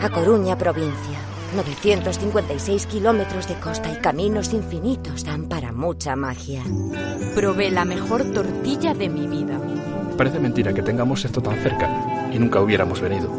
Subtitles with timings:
[0.00, 1.18] A Coruña, provincia.
[1.56, 6.62] 956 kilómetros de costa y caminos infinitos dan para mucha magia.
[7.34, 9.58] Probé la mejor tortilla de mi vida.
[10.16, 13.30] Parece mentira que tengamos esto tan cerca y nunca hubiéramos venido.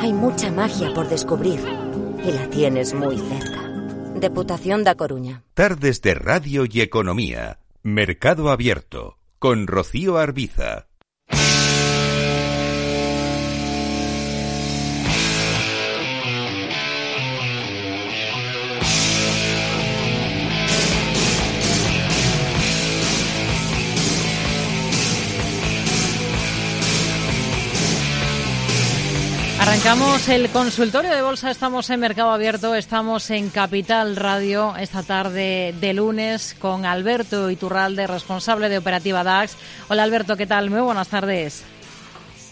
[0.00, 1.60] Hay mucha magia por descubrir
[2.24, 3.62] y la tienes muy cerca.
[4.16, 5.44] Deputación da Coruña.
[5.54, 7.58] Tardes de Radio y Economía.
[7.82, 9.18] Mercado Abierto.
[9.38, 10.86] Con Rocío Arbiza.
[29.74, 35.74] Arrancamos el consultorio de bolsa, estamos en Mercado Abierto, estamos en Capital Radio esta tarde
[35.80, 39.56] de lunes con Alberto Iturralde, responsable de Operativa DAX.
[39.88, 40.70] Hola Alberto, ¿qué tal?
[40.70, 41.64] Muy buenas tardes.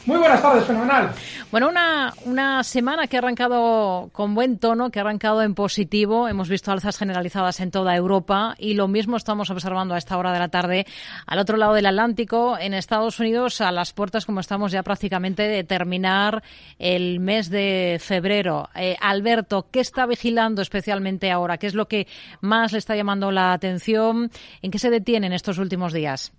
[0.04, 1.12] Muy buenas tardes, fenomenal.
[1.52, 6.26] Bueno, una, una semana que ha arrancado con buen tono, que ha arrancado en positivo.
[6.26, 10.32] Hemos visto alzas generalizadas en toda Europa y lo mismo estamos observando a esta hora
[10.32, 10.86] de la tarde
[11.26, 15.44] al otro lado del Atlántico, en Estados Unidos, a las puertas, como estamos ya prácticamente
[15.44, 16.42] de terminar
[16.80, 18.70] el mes de febrero.
[18.74, 21.58] Eh, Alberto, ¿qué está vigilando especialmente ahora?
[21.58, 22.08] ¿Qué es lo que
[22.40, 24.32] más le está llamando la atención?
[24.62, 26.32] ¿En qué se detiene en estos últimos días?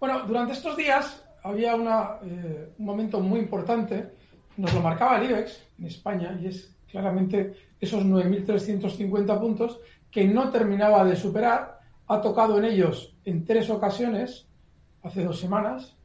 [0.00, 4.12] Bueno, durante estos días había eh, un momento muy importante,
[4.56, 10.50] nos lo marcaba el IBEX en España, y es claramente esos 9.350 puntos que no
[10.50, 14.46] terminaba de superar, ha tocado en ellos en tres ocasiones,
[15.02, 15.96] hace dos semanas,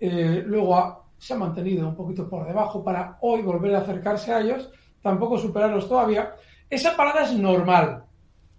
[0.00, 4.40] eh, luego se ha mantenido un poquito por debajo para hoy volver a acercarse a
[4.40, 6.34] ellos, tampoco superarlos todavía.
[6.68, 8.02] Esa parada es normal,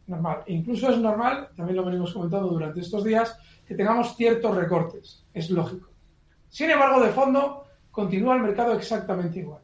[0.08, 0.44] normal.
[0.46, 5.26] E incluso es normal, también lo venimos comentando durante estos días, que tengamos ciertos recortes,
[5.34, 5.93] es lógico.
[6.54, 9.62] Sin embargo, de fondo, continúa el mercado exactamente igual.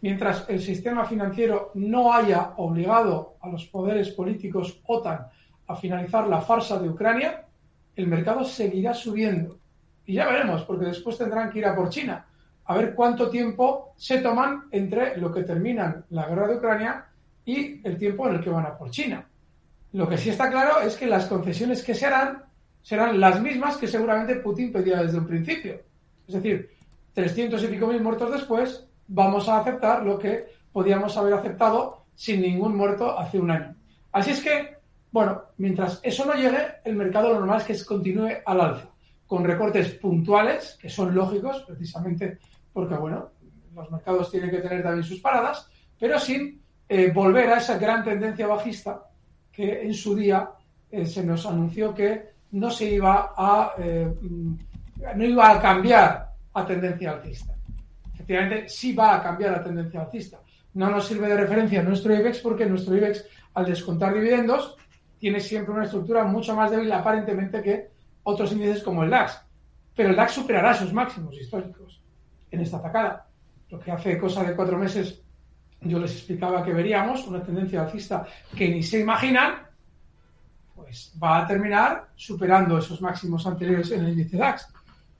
[0.00, 5.26] Mientras el sistema financiero no haya obligado a los poderes políticos OTAN
[5.66, 7.44] a finalizar la farsa de Ucrania,
[7.94, 9.58] el mercado seguirá subiendo.
[10.06, 12.24] Y ya veremos, porque después tendrán que ir a por China,
[12.64, 17.04] a ver cuánto tiempo se toman entre lo que terminan la guerra de Ucrania
[17.44, 19.28] y el tiempo en el que van a por China.
[19.92, 22.44] Lo que sí está claro es que las concesiones que se harán
[22.80, 25.82] serán las mismas que seguramente Putin pedía desde un principio
[26.26, 26.70] es decir,
[27.12, 32.42] 300 y pico mil muertos después, vamos a aceptar lo que podíamos haber aceptado sin
[32.42, 33.74] ningún muerto hace un año.
[34.12, 34.76] Así es que,
[35.10, 38.88] bueno, mientras eso no llegue, el mercado lo normal es que continúe al alza,
[39.26, 42.38] con recortes puntuales, que son lógicos, precisamente
[42.72, 43.30] porque, bueno,
[43.74, 45.68] los mercados tienen que tener también sus paradas,
[45.98, 49.02] pero sin eh, volver a esa gran tendencia bajista
[49.50, 50.50] que en su día
[50.90, 54.12] eh, se nos anunció que no se iba a eh,
[55.14, 57.54] no iba a cambiar a tendencia alcista.
[58.14, 60.40] Efectivamente, sí va a cambiar la tendencia alcista.
[60.74, 64.76] No nos sirve de referencia nuestro IBEX porque nuestro IBEX, al descontar dividendos,
[65.18, 67.90] tiene siempre una estructura mucho más débil aparentemente que
[68.24, 69.40] otros índices como el DAX.
[69.94, 72.02] Pero el DAX superará sus máximos históricos
[72.50, 73.28] en esta atacada.
[73.70, 75.22] Lo que hace cosa de cuatro meses
[75.80, 78.26] yo les explicaba que veríamos una tendencia alcista
[78.56, 79.66] que ni se imaginan,
[80.74, 84.68] pues va a terminar superando esos máximos anteriores en el índice DAX.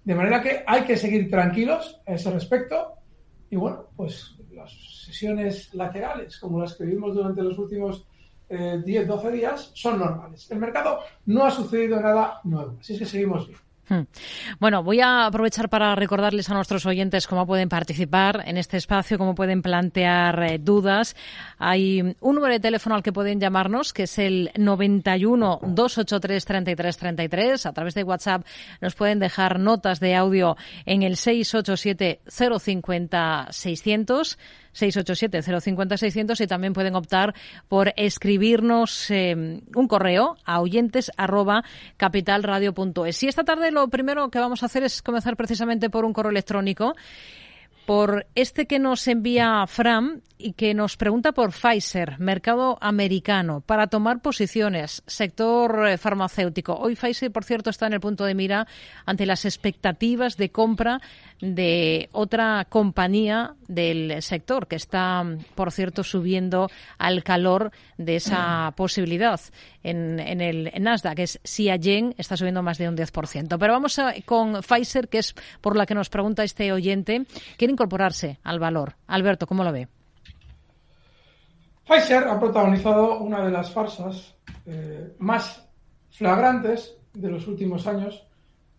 [0.04, 2.94] De manera que hay que seguir tranquilos a ese respecto.
[3.50, 4.70] Y bueno, pues las
[5.04, 8.06] sesiones laterales, como las que vimos durante los últimos
[8.48, 10.50] 10, eh, 12 días, son normales.
[10.50, 12.76] El mercado no ha sucedido nada nuevo.
[12.78, 13.58] Así es que seguimos bien.
[13.88, 14.02] Hmm.
[14.60, 19.18] Bueno, voy a aprovechar para recordarles a nuestros oyentes cómo pueden participar en este espacio,
[19.18, 21.14] cómo pueden plantear eh, dudas.
[21.58, 26.96] Hay un número de teléfono al que pueden llamarnos, que es el 91 283 33
[26.96, 27.66] 33.
[27.66, 28.46] A través de WhatsApp
[28.80, 30.56] nos pueden dejar notas de audio
[30.86, 34.38] en el 687 050 600.
[34.74, 37.34] 687-050-600 y también pueden optar
[37.68, 39.34] por escribirnos eh,
[39.74, 41.64] un correo a oyentes arroba
[41.96, 43.22] capitalradio.es.
[43.22, 46.30] Y esta tarde lo primero que vamos a hacer es comenzar precisamente por un correo
[46.30, 46.94] electrónico
[47.86, 53.86] por este que nos envía Fram y que nos pregunta por Pfizer, mercado americano, para
[53.86, 56.74] tomar posiciones, sector eh, farmacéutico.
[56.74, 58.66] Hoy Pfizer, por cierto, está en el punto de mira
[59.06, 61.00] ante las expectativas de compra
[61.40, 65.24] de otra compañía del sector que está,
[65.54, 69.40] por cierto, subiendo al calor de esa posibilidad
[69.82, 73.56] en, el Nasdaq, que es Xiagen, está subiendo más de un 10%.
[73.58, 77.26] Pero vamos con Pfizer, que es por la que nos pregunta este oyente.
[77.56, 78.96] Quiere incorporarse al valor.
[79.06, 79.88] Alberto, ¿cómo lo ve?
[81.86, 84.34] Pfizer ha protagonizado una de las farsas
[84.64, 85.68] eh, más
[86.08, 88.26] flagrantes de los últimos años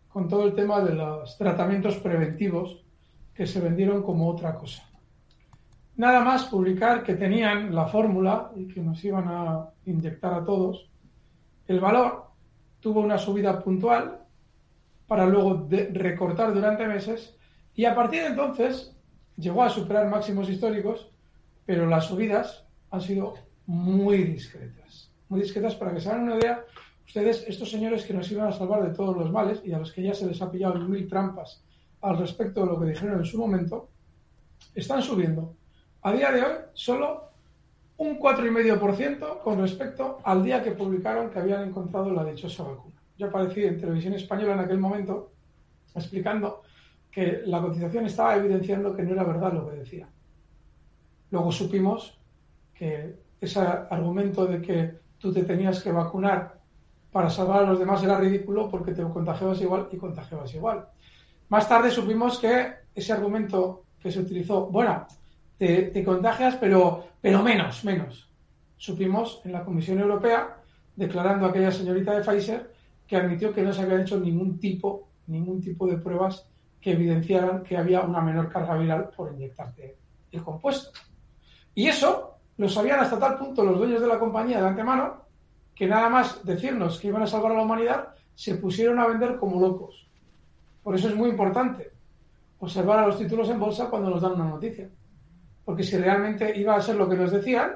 [0.10, 2.84] con todo el tema de los tratamientos preventivos
[3.34, 4.84] que se vendieron como otra cosa.
[5.98, 10.90] nada más publicar que tenían la fórmula y que nos iban a inyectar a todos,
[11.68, 12.26] el valor
[12.80, 14.20] tuvo una subida puntual
[15.08, 17.38] para luego recortar durante meses
[17.76, 18.96] y a partir de entonces
[19.38, 21.12] llegó a superar máximos históricos,
[21.66, 22.65] pero las subidas
[22.96, 23.34] han sido
[23.68, 25.12] muy discretas.
[25.30, 26.64] Muy discretas para que se hagan una idea
[27.06, 29.92] ustedes, estos señores que nos iban a salvar de todos los males y a los
[29.92, 31.64] que ya se les ha pillado mil trampas
[32.02, 33.90] al respecto de lo que dijeron en su momento,
[34.74, 35.56] están subiendo
[36.02, 37.32] a día de hoy solo
[37.98, 42.96] un 4,5% con respecto al día que publicaron que habían encontrado la dichosa vacuna.
[43.18, 45.32] Yo aparecí en televisión española en aquel momento
[45.96, 46.62] explicando
[47.10, 50.10] que la cotización estaba evidenciando que no era verdad lo que decía.
[51.32, 52.20] Luego supimos
[52.76, 56.60] que ese argumento de que tú te tenías que vacunar
[57.12, 60.86] para salvar a los demás era ridículo porque te contagiabas igual y contagiabas igual.
[61.50, 65.08] Más tarde supimos que ese argumento que se utilizó, bueno,
[65.58, 68.30] te, contagias, pero, pero menos, menos.
[68.78, 70.58] Supimos en la Comisión Europea,
[70.96, 72.74] declarando a aquella señorita de Pfizer,
[73.08, 76.48] que admitió que no se habían hecho ningún tipo, ningún tipo de pruebas
[76.82, 79.98] que evidenciaran que había una menor carga viral por inyectarte
[80.32, 80.92] el compuesto.
[81.74, 85.26] Y eso lo sabían hasta tal punto los dueños de la compañía de antemano
[85.74, 89.38] que nada más decirnos que iban a salvar a la humanidad, se pusieron a vender
[89.38, 90.08] como locos.
[90.82, 91.92] Por eso es muy importante
[92.60, 94.90] observar a los títulos en bolsa cuando nos dan una noticia
[95.66, 97.72] porque si realmente iba a ser lo que nos decían,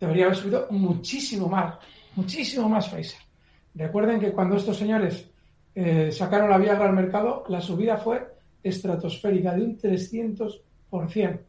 [0.00, 1.76] debería haber subido muchísimo más,
[2.16, 3.20] muchísimo más Pfizer.
[3.76, 5.30] Recuerden que cuando estos señores
[5.74, 11.40] eh, sacaron la Viagra al mercado, la subida fue estratosférica de un 300%.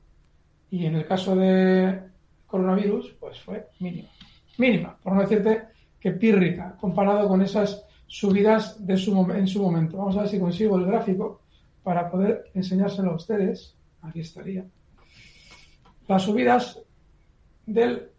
[0.70, 2.02] Y en el caso de
[2.46, 4.10] coronavirus, pues fue mínima.
[4.58, 5.64] Mínima, por no decirte
[6.00, 9.98] que pírrica, comparado con esas subidas de su, en su momento.
[9.98, 11.42] Vamos a ver si consigo el gráfico
[11.84, 13.76] para poder enseñárselo a ustedes.
[14.02, 14.66] Aquí estaría
[16.08, 16.80] las subidas
[17.66, 18.10] del,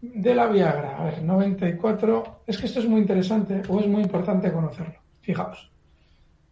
[0.00, 0.98] de la Viagra.
[0.98, 2.40] A ver, 94.
[2.46, 5.00] Es que esto es muy interesante o es muy importante conocerlo.
[5.20, 5.70] Fijaos.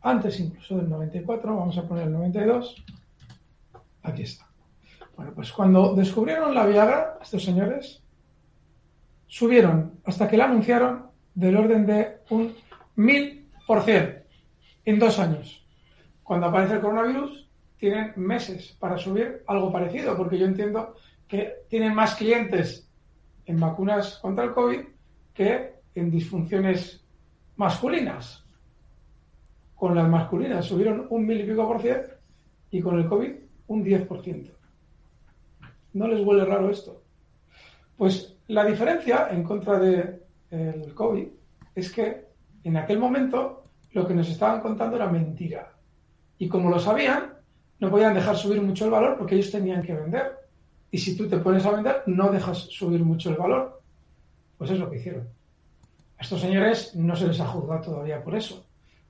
[0.00, 2.85] Antes incluso del 94, vamos a poner el 92.
[4.02, 4.51] Aquí está.
[5.17, 8.03] Bueno, pues cuando descubrieron la Viagra, estos señores
[9.26, 12.55] subieron hasta que la anunciaron del orden de un
[12.97, 14.23] mil por cien
[14.85, 15.67] en dos años.
[16.23, 17.49] Cuando aparece el coronavirus,
[17.79, 20.94] tienen meses para subir algo parecido, porque yo entiendo
[21.26, 22.88] que tienen más clientes
[23.47, 24.81] en vacunas contra el COVID
[25.35, 27.05] que en disfunciones
[27.56, 28.44] masculinas.
[29.75, 32.11] Con las masculinas subieron un mil y pico por ciento
[32.70, 33.32] y con el COVID
[33.69, 34.62] un 10 por ciento.
[35.94, 37.02] ¿No les huele raro esto?
[37.96, 41.28] Pues la diferencia en contra del el COVID
[41.74, 42.26] es que
[42.64, 45.72] en aquel momento lo que nos estaban contando era mentira.
[46.38, 47.34] Y como lo sabían,
[47.78, 50.38] no podían dejar subir mucho el valor porque ellos tenían que vender.
[50.90, 53.80] Y si tú te pones a vender, no dejas subir mucho el valor.
[54.58, 55.28] Pues es lo que hicieron.
[56.18, 58.66] A estos señores no se les ha juzgado todavía por eso.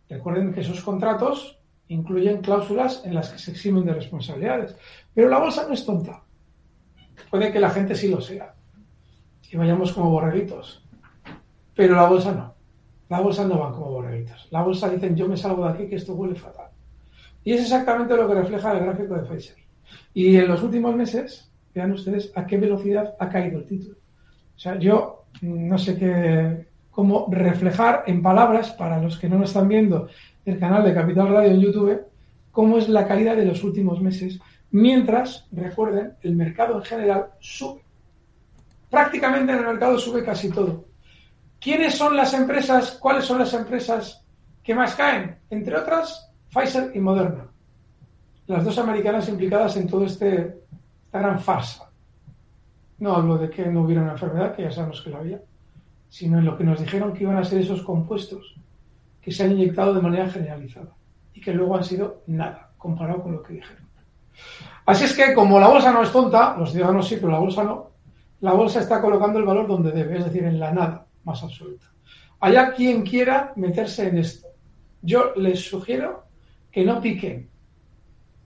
[0.09, 1.59] Recuerden que esos contratos
[1.89, 4.77] incluyen cláusulas en las que se eximen de responsabilidades.
[5.15, 6.22] Pero la bolsa no es tonta.
[7.31, 8.55] Puede que la gente sí lo sea.
[9.51, 10.85] Y vayamos como borreguitos.
[11.75, 12.55] Pero la bolsa no.
[13.09, 14.49] La bolsa no va como borreguitos.
[14.51, 16.69] La bolsa dicen yo me salgo de aquí que esto huele fatal.
[17.45, 19.57] Y es exactamente lo que refleja el gráfico de Pfizer.
[20.15, 23.97] Y en los últimos meses, vean ustedes a qué velocidad ha caído el título.
[24.57, 29.45] O sea, yo no sé qué, cómo reflejar en palabras, para los que no lo
[29.45, 30.09] están viendo,
[30.45, 32.03] el canal de Capital Radio en YouTube,
[32.51, 34.39] cómo es la caída de los últimos meses,
[34.73, 37.83] mientras, recuerden, el mercado en general sube.
[38.91, 40.85] Prácticamente en el mercado sube casi todo.
[41.61, 42.99] ¿Quiénes son las empresas?
[43.01, 44.25] ¿Cuáles son las empresas
[44.63, 45.39] que más caen?
[45.49, 47.47] Entre otras, Pfizer y Moderna,
[48.49, 50.63] las dos americanas implicadas en todo este
[51.13, 51.91] esta gran farsa.
[53.01, 55.43] No hablo de que no hubiera una enfermedad, que ya sabemos que la había,
[56.09, 58.55] sino en lo que nos dijeron que iban a ser esos compuestos
[59.21, 60.95] que se han inyectado de manera generalizada
[61.35, 63.82] y que luego han sido nada comparado con lo que dijeron.
[64.87, 67.63] Así es que como la bolsa no es tonta, los ciudadanos sí, pero la bolsa
[67.63, 67.91] no,
[68.41, 71.87] la bolsa está colocando el valor donde debe, es decir, en la nada más absoluta.
[72.41, 74.49] Allá quien quiera meterse en esto.
[75.01, 76.25] Yo les sugiero
[76.71, 77.49] que no piquen.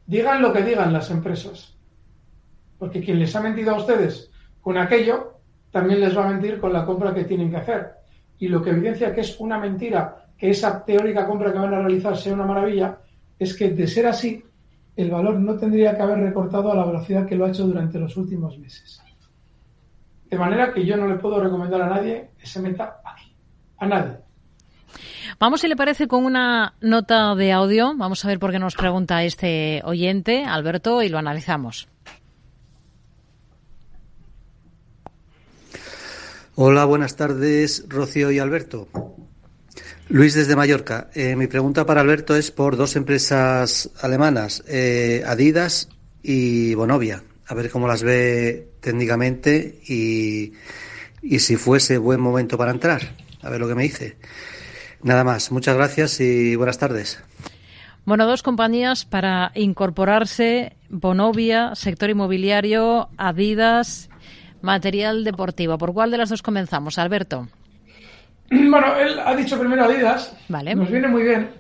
[0.07, 1.75] Digan lo que digan las empresas.
[2.79, 5.41] Porque quien les ha mentido a ustedes con aquello,
[5.71, 7.93] también les va a mentir con la compra que tienen que hacer.
[8.39, 11.81] Y lo que evidencia que es una mentira, que esa teórica compra que van a
[11.81, 12.99] realizar sea una maravilla,
[13.39, 14.45] es que de ser así,
[14.97, 17.99] el valor no tendría que haber recortado a la velocidad que lo ha hecho durante
[17.99, 19.03] los últimos meses.
[20.31, 23.33] De manera que yo no le puedo recomendar a nadie que se meta aquí.
[23.79, 24.17] A nadie.
[25.39, 27.95] Vamos, si le parece, con una nota de audio.
[27.97, 31.89] Vamos a ver por qué nos pregunta este oyente, Alberto, y lo analizamos.
[36.55, 38.89] Hola, buenas tardes, Rocío y Alberto.
[40.09, 41.09] Luis desde Mallorca.
[41.15, 45.89] Eh, mi pregunta para Alberto es por dos empresas alemanas, eh, Adidas
[46.23, 47.25] y Bonovia.
[47.49, 50.53] A ver cómo las ve técnicamente y,
[51.23, 53.03] y si fuese buen momento para entrar.
[53.43, 54.17] A ver lo que me dice.
[55.03, 55.51] Nada más.
[55.51, 57.23] Muchas gracias y buenas tardes.
[58.05, 64.09] Bueno, dos compañías para incorporarse, Bonovia, sector inmobiliario, Adidas,
[64.63, 65.79] material deportivo.
[65.79, 67.49] ¿Por cuál de las dos comenzamos, Alberto?
[68.51, 70.37] Bueno, él ha dicho primero Adidas.
[70.49, 70.75] Vale.
[70.75, 71.51] Nos viene muy bien.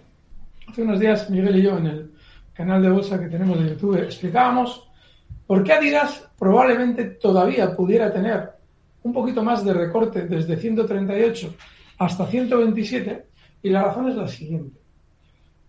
[0.68, 2.12] Hace unos días Miguel y yo en el
[2.52, 4.88] canal de bolsa que tenemos de YouTube explicábamos
[5.46, 8.50] por qué Adidas probablemente todavía pudiera tener
[9.02, 11.54] un poquito más de recorte desde 138
[11.98, 13.26] hasta 127
[13.62, 14.80] y la razón es la siguiente.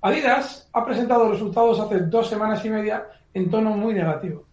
[0.01, 4.45] Adidas ha presentado resultados hace dos semanas y media en tono muy negativo.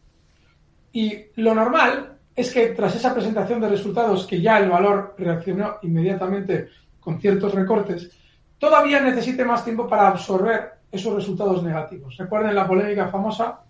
[0.93, 5.77] Y lo normal es que tras esa presentación de resultados, que ya el valor reaccionó
[5.83, 6.69] inmediatamente
[7.01, 8.11] con ciertos recortes,
[8.59, 12.17] todavía necesite más tiempo para absorber esos resultados negativos.
[12.17, 13.61] Recuerden la polémica famosa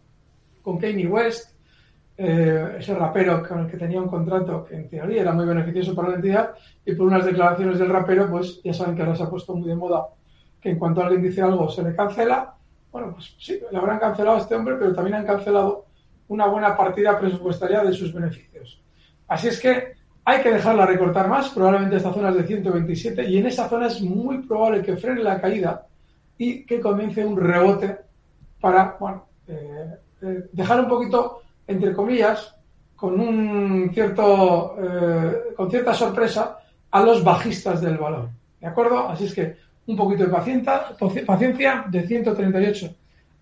[0.62, 1.54] con Kanye West,
[2.16, 5.94] eh, ese rapero con el que tenía un contrato que en teoría era muy beneficioso
[5.94, 6.54] para la entidad,
[6.84, 9.68] y por unas declaraciones del rapero, pues ya saben que ahora se ha puesto muy
[9.68, 10.06] de moda
[10.60, 12.54] que en cuanto alguien dice algo se le cancela.
[12.90, 15.86] Bueno, pues sí, le habrán cancelado a este hombre, pero también han cancelado
[16.28, 18.80] una buena partida presupuestaria de sus beneficios.
[19.28, 23.38] Así es que hay que dejarla recortar más, probablemente esta zona es de 127 y
[23.38, 25.86] en esa zona es muy probable que frene la caída
[26.38, 27.96] y que comience un rebote
[28.60, 29.90] para, bueno, eh,
[30.22, 32.54] eh, dejar un poquito, entre comillas,
[32.96, 36.58] con un cierto, eh, con cierta sorpresa
[36.90, 38.30] a los bajistas del valor.
[38.60, 39.10] ¿De acuerdo?
[39.10, 40.84] Así es que un poquito de paciencia,
[41.26, 42.94] paciencia de 138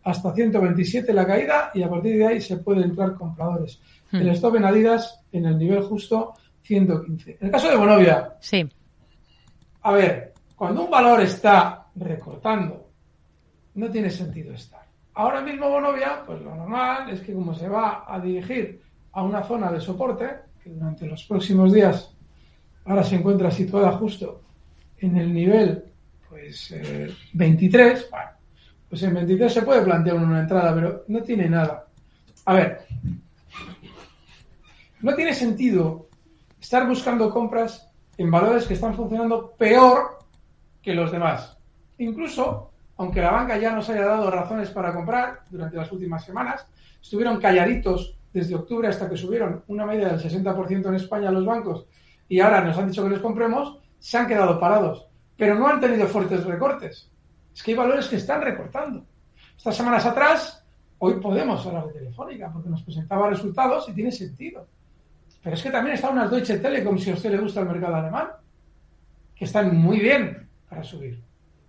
[0.04, 3.80] hasta 127 la caída y a partir de ahí se puede entrar compradores.
[4.10, 4.16] Hmm.
[4.16, 7.38] El stop en Adidas en el nivel justo 115.
[7.40, 8.36] En el caso de Bonovia.
[8.40, 8.68] Sí.
[9.82, 12.88] A ver, cuando un valor está recortando,
[13.74, 14.82] no tiene sentido estar.
[15.14, 18.80] Ahora mismo Bonovia, pues lo normal es que como se va a dirigir
[19.12, 20.28] a una zona de soporte,
[20.62, 22.14] que durante los próximos días
[22.84, 24.42] ahora se encuentra situada justo
[24.98, 25.84] en el nivel
[26.28, 26.74] pues
[27.34, 28.30] 23, eh, bueno,
[28.92, 31.86] pues en 23 se puede plantear una entrada, pero no tiene nada.
[32.44, 32.80] A ver,
[35.00, 36.08] no tiene sentido
[36.60, 40.18] estar buscando compras en valores que están funcionando peor
[40.82, 41.56] que los demás.
[41.96, 46.66] Incluso, aunque la banca ya nos haya dado razones para comprar durante las últimas semanas,
[47.00, 51.86] estuvieron calladitos desde octubre hasta que subieron una media del 60% en España los bancos
[52.28, 55.06] y ahora nos han dicho que les compremos, se han quedado parados,
[55.38, 57.10] pero no han tenido fuertes recortes.
[57.54, 59.04] Es que hay valores que están recortando.
[59.56, 60.64] Estas semanas atrás,
[60.98, 64.66] hoy podemos hablar de Telefónica porque nos presentaba resultados y tiene sentido.
[65.42, 67.96] Pero es que también están unas Deutsche Telekom, si a usted le gusta el mercado
[67.96, 68.28] alemán,
[69.34, 71.20] que están muy bien para subir.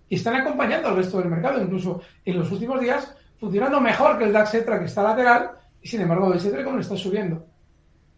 [0.08, 4.24] Y están acompañando al resto del mercado, incluso en los últimos días, funcionando mejor que
[4.24, 5.50] el DAX ETRA que está lateral,
[5.82, 7.46] y sin embargo Deutsche Telekom le está subiendo.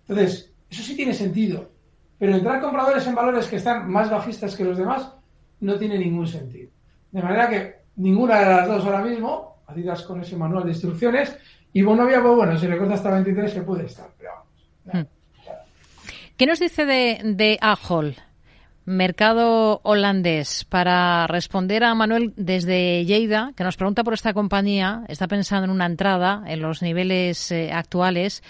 [0.06, 1.70] Entonces, eso sí tiene sentido.
[2.18, 5.12] Pero entrar compradores en valores que están más bajistas que los demás
[5.61, 6.70] no tiene ningún sentido.
[7.16, 11.35] De manera que ninguna de las dos ahora mismo, Adidas con ese manual de instrucciones,
[11.73, 14.32] y Bonovia, pues bueno, si le corta hasta 23 se puede estar, pero
[14.85, 15.08] vamos.
[15.08, 15.11] Hmm.
[16.37, 18.16] ¿Qué nos dice de, de Ahol,
[18.85, 25.26] mercado holandés, para responder a Manuel desde Lleida, que nos pregunta por esta compañía, está
[25.26, 28.42] pensando en una entrada en los niveles eh, actuales,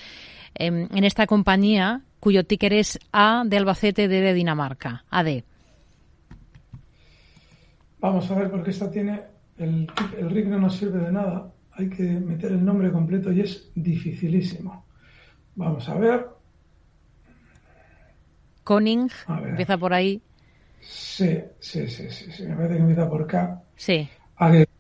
[0.56, 5.44] em, en esta compañía cuyo ticker es A de Albacete D de Dinamarca, AD.
[7.98, 9.22] Vamos a ver, porque esta tiene.
[9.56, 11.50] El, el RIC no nos sirve de nada.
[11.72, 14.86] Hay que meter el nombre completo y es dificilísimo.
[15.54, 16.26] Vamos a ver.
[18.64, 20.20] Koning, empieza por ahí.
[20.80, 23.62] Sí, sí, sí, sí, Me parece que empieza por K.
[23.76, 24.08] Sí.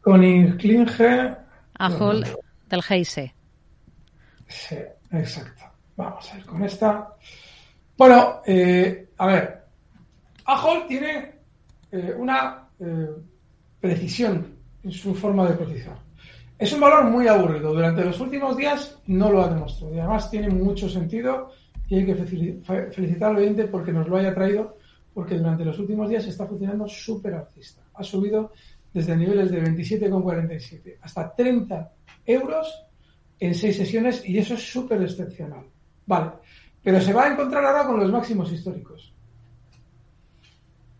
[0.02, 1.36] Koning Klinge.
[1.78, 2.26] Ajol
[2.68, 3.34] del Heise.
[4.46, 4.76] Sí,
[5.12, 5.64] exacto.
[5.96, 7.14] Vamos a ver con esta.
[7.96, 9.64] Bueno, eh, a ver.
[10.44, 11.34] Ajol tiene
[11.90, 13.08] eh, una eh,
[13.80, 14.46] precisión
[14.82, 15.98] en su forma de cotizar.
[16.58, 17.72] Es un valor muy aburrido.
[17.72, 19.94] Durante los últimos días no lo ha demostrado.
[19.94, 21.50] Y además tiene mucho sentido
[21.88, 24.78] y hay que felicitar al oyente porque nos lo haya traído,
[25.12, 27.82] porque durante los últimos días está funcionando súper alcista.
[27.94, 28.52] Ha subido
[28.92, 31.92] desde niveles de 27,47 hasta 30
[32.24, 32.86] euros
[33.38, 35.66] en seis sesiones y eso es súper excepcional.
[36.06, 36.30] Vale,
[36.82, 39.12] pero se va a encontrar ahora con los máximos históricos.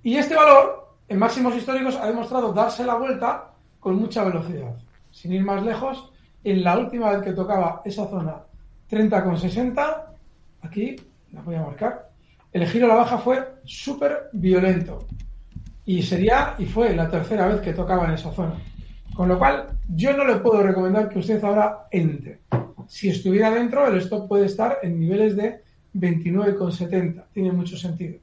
[0.02, 4.74] Y este valor en máximos históricos ha demostrado darse la vuelta con mucha velocidad.
[5.10, 8.36] Sin ir más lejos, en la última vez que tocaba esa zona
[8.90, 10.04] 30,60,
[10.62, 10.96] aquí
[11.32, 12.10] la voy a marcar,
[12.52, 15.06] el giro a la baja fue súper violento.
[15.84, 18.54] Y sería y fue la tercera vez que tocaba en esa zona.
[19.14, 22.40] Con lo cual, yo no le puedo recomendar que usted ahora entre.
[22.88, 25.62] Si estuviera dentro, el stop puede estar en niveles de
[25.94, 27.24] 29,70.
[27.32, 28.18] Tiene mucho sentido.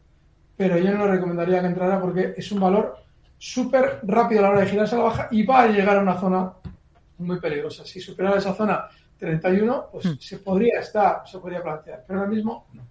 [0.56, 2.98] Pero yo no le recomendaría que entrara porque es un valor
[3.38, 6.02] súper rápido a la hora de girarse a la baja y va a llegar a
[6.02, 6.54] una zona
[7.18, 7.86] muy peligrosa.
[7.86, 8.86] Si superara esa zona
[9.18, 10.20] 31, pues hmm.
[10.20, 12.04] se podría estar, se podría plantear.
[12.08, 12.84] Pero ahora mismo no.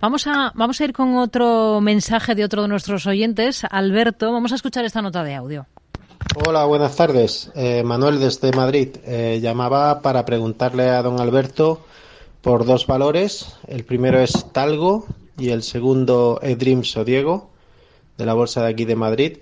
[0.00, 4.32] Vamos a, vamos a ir con otro mensaje de otro de nuestros oyentes, Alberto.
[4.32, 5.66] Vamos a escuchar esta nota de audio.
[6.46, 7.50] Hola, buenas tardes.
[7.54, 8.96] Eh, Manuel desde Madrid.
[9.04, 11.84] Eh, llamaba para preguntarle a don Alberto
[12.40, 13.56] por dos valores.
[13.68, 15.06] El primero es Talgo
[15.38, 17.50] y el segundo es Dreams o Diego,
[18.18, 19.38] de la bolsa de aquí de Madrid.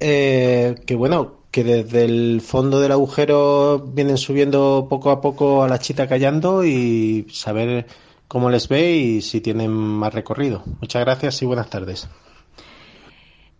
[0.00, 5.68] Eh, que bueno, que desde el fondo del agujero vienen subiendo poco a poco a
[5.68, 7.86] la chita callando y saber
[8.28, 10.62] cómo les ve y si tienen más recorrido.
[10.80, 12.08] Muchas gracias y buenas tardes.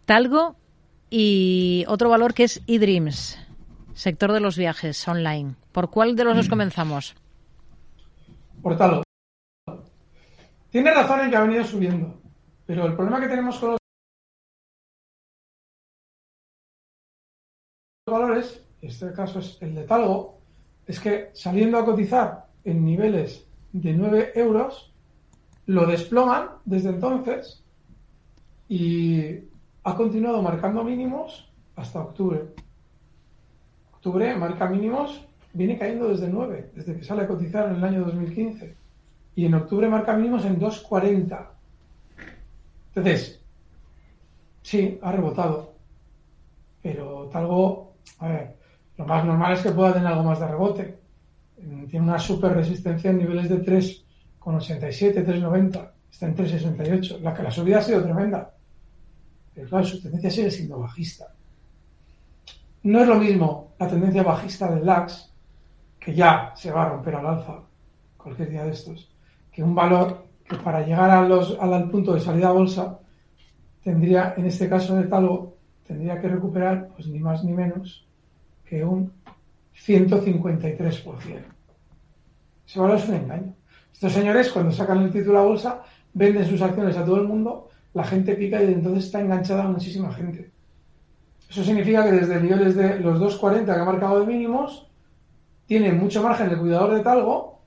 [0.05, 0.57] Talgo
[1.11, 3.39] y otro valor que es eDreams,
[3.95, 5.55] sector de los viajes online.
[5.73, 6.51] ¿Por cuál de los dos mm.
[6.51, 7.15] comenzamos?
[8.63, 9.08] Por Talgo.
[10.79, 12.23] Tiene razón en que ha venido subiendo,
[12.65, 13.79] pero el problema que tenemos con los
[18.07, 20.39] valores, este caso es el de Talgo,
[20.87, 24.95] es que saliendo a cotizar en niveles de 9 euros,
[25.67, 27.65] lo desploman desde entonces
[28.69, 29.35] y
[29.83, 32.55] ha continuado marcando mínimos hasta octubre.
[33.95, 38.05] Octubre marca mínimos, viene cayendo desde 9, desde que sale a cotizar en el año
[38.05, 38.78] 2015.
[39.39, 41.47] Y en octubre marca mínimos en 2,40.
[42.89, 43.41] Entonces,
[44.63, 45.75] sí, ha rebotado.
[46.83, 48.57] Pero talgo, a ver,
[48.97, 50.99] lo más normal es que pueda tener algo más de rebote.
[51.89, 55.91] Tiene una super resistencia en niveles de 3,87, 3,90.
[56.11, 57.21] Está en 3,68.
[57.21, 58.53] La la subida ha sido tremenda.
[59.55, 61.33] Pero claro, su tendencia sigue siendo bajista.
[62.83, 65.33] No es lo mismo la tendencia bajista del LAX,
[66.01, 67.61] que ya se va a romper al alza
[68.17, 69.09] cualquier día de estos,
[69.59, 73.01] que un valor que para llegar a los, al punto de salida a bolsa
[73.83, 78.07] tendría, en este caso de Talgo, tendría que recuperar pues ni más ni menos
[78.65, 79.13] que un
[79.85, 81.43] 153%.
[82.69, 83.55] Ese valor es un engaño.
[83.93, 85.83] Estos señores, cuando sacan el título a bolsa,
[86.15, 90.13] venden sus acciones a todo el mundo la gente pica y entonces está enganchada muchísima
[90.13, 90.53] gente.
[91.51, 94.89] Eso significa que desde niveles de los 2.40 que ha marcado de mínimos,
[95.67, 97.58] tiene mucho margen el cuidador de talgo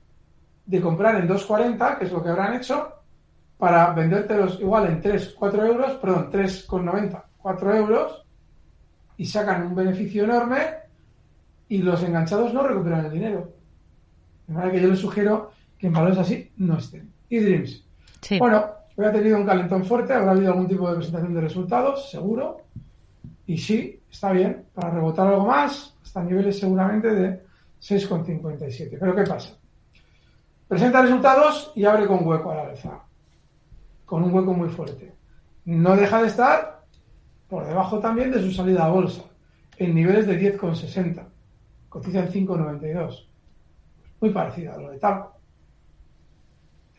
[0.64, 2.92] de comprar en 2.40, que es lo que habrán hecho,
[3.58, 8.24] para vendértelos igual en 3, 4 euros, perdón, 3,90, 4 euros,
[9.16, 10.58] y sacan un beneficio enorme
[11.68, 13.52] y los enganchados no recuperan el dinero.
[14.46, 17.12] De manera que yo les sugiero que en valores así no estén.
[17.28, 17.84] Y Dreams.
[18.38, 22.10] Bueno, Hoy ha tenido un calentón fuerte, habrá habido algún tipo de presentación de resultados,
[22.10, 22.58] seguro.
[23.46, 27.42] Y sí, está bien, para rebotar algo más, hasta niveles seguramente de
[27.80, 28.96] 6,57.
[29.00, 29.56] Pero ¿qué pasa?
[30.72, 33.02] Presenta resultados y abre con hueco a la alza.
[34.06, 35.14] Con un hueco muy fuerte.
[35.66, 36.86] No deja de estar
[37.46, 39.20] por debajo también de su salida a bolsa,
[39.76, 41.26] en niveles de 10,60.
[41.90, 43.26] Cotiza en 5,92.
[44.22, 45.36] Muy parecido a lo de Talco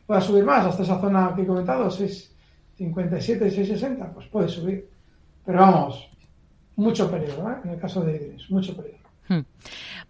[0.05, 4.87] pueda subir más hasta esa zona que he comentado, 657, 660, pues puede subir.
[5.43, 6.11] Pero vamos,
[6.75, 7.55] mucho peligro, ¿eh?
[7.63, 9.09] en el caso de Idris, mucho peligro.
[9.27, 9.41] Hmm.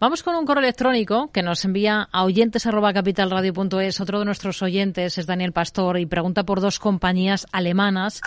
[0.03, 4.01] Vamos con un correo electrónico que nos envía a oyentes@capitalradio.es.
[4.01, 8.21] Otro de nuestros oyentes es Daniel Pastor y pregunta por dos compañías alemanas.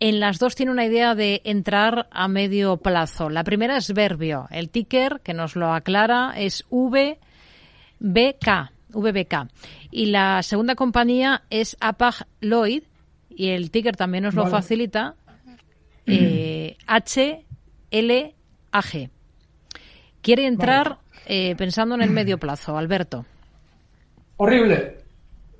[0.00, 3.30] En las dos tiene una idea de entrar a medio plazo.
[3.30, 4.48] La primera es Verbio.
[4.50, 7.16] El ticker que nos lo aclara es VBK.
[8.90, 9.48] VBK.
[9.90, 12.82] Y la segunda compañía es Apag Lloyd
[13.30, 15.14] y el ticker también nos lo facilita.
[16.04, 19.10] Eh, HLAG.
[20.22, 23.24] Quiere entrar eh, pensando en el medio plazo, Alberto.
[24.36, 24.98] Horrible.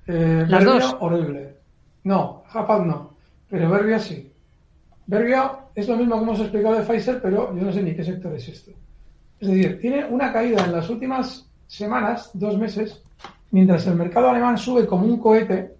[0.07, 0.97] Eh, Las dos.
[1.01, 1.57] Horrible.
[2.05, 3.17] No, Apag no.
[3.49, 4.33] Pero Verbia sí.
[5.07, 8.05] Verbia es lo mismo que hemos explicado de Pfizer, pero yo no sé ni qué
[8.05, 8.73] sector es esto.
[9.41, 13.03] Es decir, tiene una caída en las últimas semanas, dos meses,
[13.51, 15.75] mientras el mercado alemán sube como un cohete,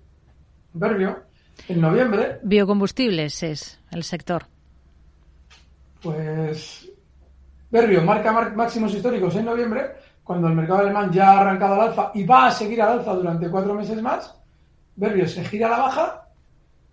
[0.73, 1.25] Verbio,
[1.69, 2.39] en noviembre.
[2.43, 4.47] Biocombustibles es el sector.
[6.03, 6.88] Pues
[7.71, 9.93] Verbio marca máximos históricos en noviembre,
[10.25, 13.15] cuando el mercado alemán ya ha arrancado al alza y va a seguir al alza
[13.15, 14.35] durante cuatro meses más.
[14.97, 16.29] Verbio se gira a la baja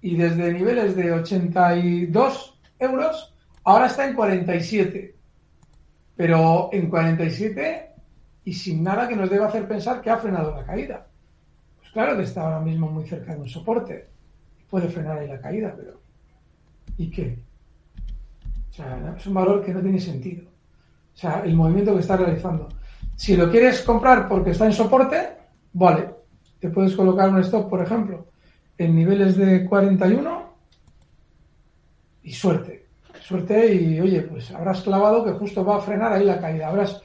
[0.02, 3.34] y desde niveles de 82 euros
[3.64, 5.16] ahora está en 47.
[6.16, 7.92] Pero en 47
[8.46, 11.06] y sin nada que nos deba hacer pensar que ha frenado la caída.
[11.80, 14.08] Pues claro que está ahora mismo muy cerca de un soporte.
[14.70, 16.00] puede frenar ahí la caída, pero
[16.98, 17.38] ¿y qué?
[18.70, 20.55] O sea, es un valor que no tiene sentido.
[21.16, 22.68] O sea, el movimiento que está realizando.
[23.16, 25.38] Si lo quieres comprar porque está en soporte,
[25.72, 26.10] vale,
[26.60, 28.28] te puedes colocar un stop, por ejemplo,
[28.78, 30.54] en niveles de 41
[32.24, 32.86] y suerte.
[33.22, 36.68] Suerte y, oye, pues habrás clavado que justo va a frenar ahí la caída.
[36.68, 37.02] Habrás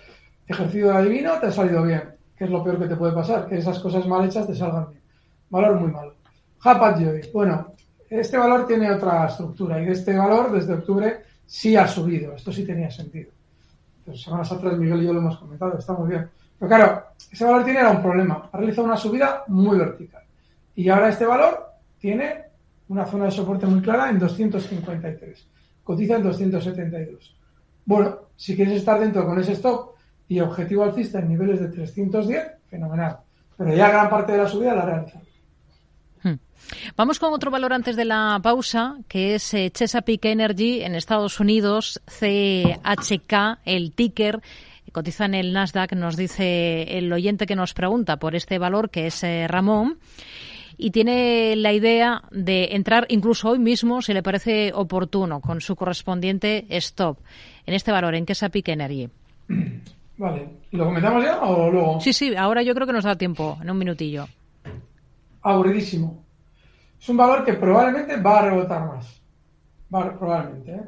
[0.46, 2.02] ejercido de adivino, te ha salido bien.
[2.36, 4.90] Que es lo peor que te puede pasar, que esas cosas mal hechas te salgan
[4.90, 5.02] bien.
[5.50, 6.14] Valor muy malo.
[6.62, 7.30] Joy.
[7.32, 7.74] Bueno,
[8.08, 12.34] este valor tiene otra estructura y este valor desde octubre sí ha subido.
[12.34, 13.30] Esto sí tenía sentido.
[14.16, 16.28] Semanas atrás Miguel y yo lo hemos comentado, está muy bien.
[16.58, 18.48] Pero claro, ese valor tiene un problema.
[18.52, 20.22] Ha realizado una subida muy vertical.
[20.74, 22.44] Y ahora este valor tiene
[22.88, 25.46] una zona de soporte muy clara en 253.
[25.84, 27.36] Cotiza en 272.
[27.84, 29.94] Bueno, si quieres estar dentro con ese stop
[30.28, 33.18] y objetivo alcista en niveles de 310, fenomenal.
[33.56, 34.84] Pero ya gran parte de la subida la.
[34.84, 35.29] Hmm.
[36.96, 41.40] Vamos con otro valor antes de la pausa, que es eh, Chesapeake Energy en Estados
[41.40, 44.40] Unidos, CHK, el ticker
[44.90, 49.06] cotiza en el Nasdaq, nos dice el oyente que nos pregunta por este valor, que
[49.06, 49.98] es eh, Ramón,
[50.76, 55.76] y tiene la idea de entrar incluso hoy mismo, si le parece oportuno, con su
[55.76, 57.18] correspondiente stop
[57.66, 59.08] en este valor, en Chesapeake Energy.
[60.16, 62.00] Vale, ¿lo comentamos ya o luego?
[62.00, 64.28] Sí, sí, ahora yo creo que nos da tiempo, en un minutillo.
[65.42, 66.22] Aburridísimo.
[67.00, 69.22] Es un valor que probablemente va a rebotar más.
[69.88, 70.84] Probablemente, ¿eh?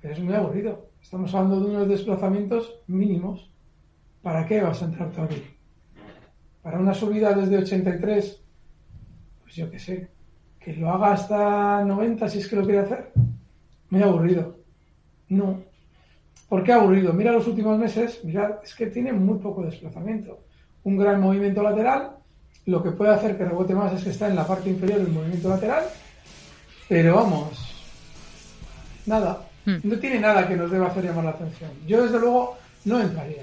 [0.00, 0.90] Pero es muy aburrido.
[1.00, 3.50] Estamos hablando de unos desplazamientos mínimos.
[4.22, 5.38] ¿Para qué vas a entrar todavía?
[6.62, 8.44] Para una subida desde 83,
[9.42, 10.10] pues yo qué sé,
[10.60, 13.12] que lo haga hasta 90 si es que lo quiere hacer.
[13.88, 14.58] Muy aburrido.
[15.30, 15.62] No.
[16.46, 17.14] ¿Por qué aburrido?
[17.14, 20.44] Mira los últimos meses, mirad, es que tiene muy poco desplazamiento.
[20.84, 22.17] Un gran movimiento lateral,
[22.68, 25.08] lo que puede hacer que rebote más es que está en la parte inferior del
[25.08, 25.84] movimiento lateral,
[26.86, 27.48] pero vamos,
[29.06, 29.40] nada.
[29.64, 29.78] Hmm.
[29.82, 31.70] No tiene nada que nos deba hacer llamar la atención.
[31.86, 33.42] Yo, desde luego, no entraría.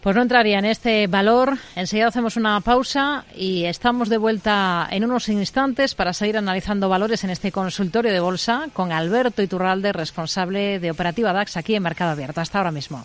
[0.00, 1.58] Pues no entraría en este valor.
[1.76, 7.24] Enseguida hacemos una pausa y estamos de vuelta en unos instantes para seguir analizando valores
[7.24, 12.12] en este consultorio de bolsa con Alberto Iturralde, responsable de Operativa DAX aquí en Mercado
[12.12, 12.40] Abierto.
[12.40, 13.04] Hasta ahora mismo.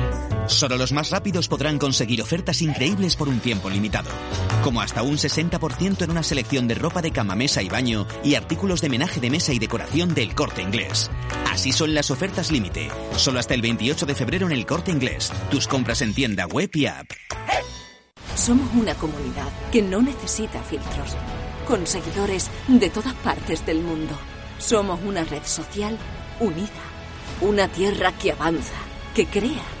[0.47, 4.09] Solo los más rápidos podrán conseguir ofertas increíbles por un tiempo limitado,
[4.63, 8.35] como hasta un 60% en una selección de ropa de cama, mesa y baño y
[8.35, 11.09] artículos de menaje de mesa y decoración del corte inglés.
[11.49, 15.31] Así son las ofertas límite, solo hasta el 28 de febrero en el corte inglés.
[15.49, 17.07] Tus compras en tienda web y app.
[18.35, 21.15] Somos una comunidad que no necesita filtros,
[21.67, 24.17] con seguidores de todas partes del mundo.
[24.57, 25.97] Somos una red social
[26.39, 26.69] unida,
[27.41, 28.73] una tierra que avanza,
[29.13, 29.80] que crea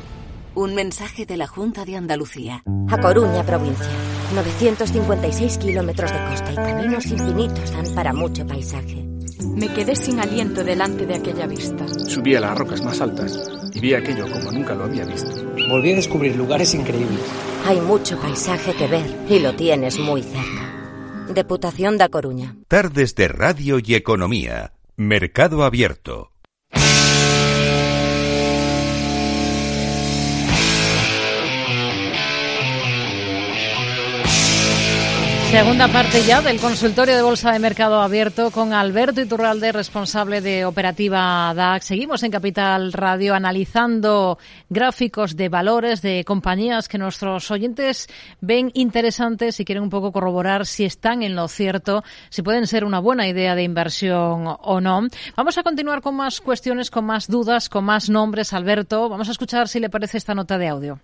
[0.53, 2.61] Un mensaje de la Junta de Andalucía.
[2.89, 3.87] A Coruña, provincia.
[4.35, 9.05] 956 kilómetros de costa y caminos infinitos dan para mucho paisaje.
[9.55, 11.87] Me quedé sin aliento delante de aquella vista.
[11.87, 13.39] Subí a las rocas más altas
[13.73, 15.31] y vi aquello como nunca lo había visto.
[15.69, 17.21] Volví a descubrir lugares increíbles.
[17.65, 21.33] Hay mucho paisaje que ver y lo tienes muy cerca.
[21.33, 22.57] Deputación da Coruña.
[22.67, 24.73] Tardes de Radio y Economía.
[24.97, 26.30] Mercado Abierto.
[35.51, 40.63] Segunda parte ya del consultorio de Bolsa de Mercado Abierto con Alberto Iturralde, responsable de
[40.63, 41.87] operativa DAX.
[41.87, 48.07] Seguimos en Capital Radio analizando gráficos de valores de compañías que nuestros oyentes
[48.39, 52.85] ven interesantes y quieren un poco corroborar si están en lo cierto, si pueden ser
[52.85, 55.01] una buena idea de inversión o no.
[55.35, 58.53] Vamos a continuar con más cuestiones, con más dudas, con más nombres.
[58.53, 61.01] Alberto, vamos a escuchar si le parece esta nota de audio.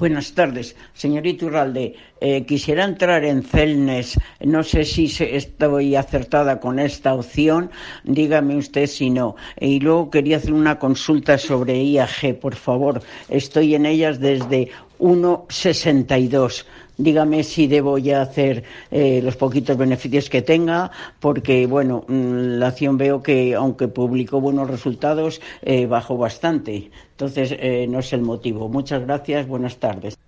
[0.00, 1.94] Buenas tardes, señorito Urralde.
[2.22, 4.18] Eh, quisiera entrar en Celnes.
[4.40, 7.70] No sé si estoy acertada con esta opción.
[8.04, 9.36] Dígame usted si no.
[9.60, 13.02] Y luego quería hacer una consulta sobre IAG, por favor.
[13.28, 16.64] Estoy en ellas desde 1,62
[17.00, 22.68] dígame si debo ya hacer eh, los poquitos beneficios que tenga, porque, bueno, mm, la
[22.68, 26.90] acción veo que, aunque publicó buenos resultados, eh, bajó bastante.
[27.20, 28.70] Entonces, eh, no es el motivo.
[28.70, 29.46] Muchas gracias.
[29.46, 30.18] Buenas tardes.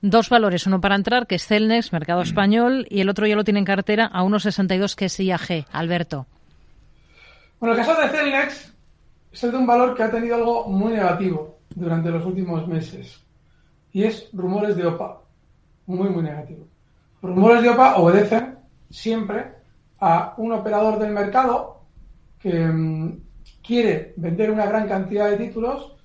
[0.00, 3.42] Dos valores, uno para entrar, que es Celnex, mercado español, y el otro ya lo
[3.42, 5.66] tiene en cartera a 1,62, que es IAG.
[5.72, 6.26] Alberto.
[7.58, 8.72] Bueno, el caso de Celnex
[9.32, 13.20] es el de un valor que ha tenido algo muy negativo durante los últimos meses,
[13.92, 15.22] y es rumores de OPA
[15.86, 16.64] muy, muy negativo.
[17.22, 18.56] Los rumores de OPA obedecen
[18.88, 19.46] siempre
[19.98, 21.80] a un operador del mercado
[22.38, 23.20] que mm,
[23.66, 25.95] quiere vender una gran cantidad de títulos,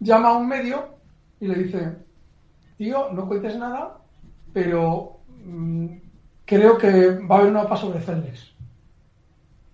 [0.00, 0.96] llama a un medio
[1.38, 1.96] y le dice,
[2.76, 3.98] tío, no cuentes nada,
[4.52, 5.86] pero mm,
[6.44, 8.52] creo que va a haber una OPA sobre Celnex.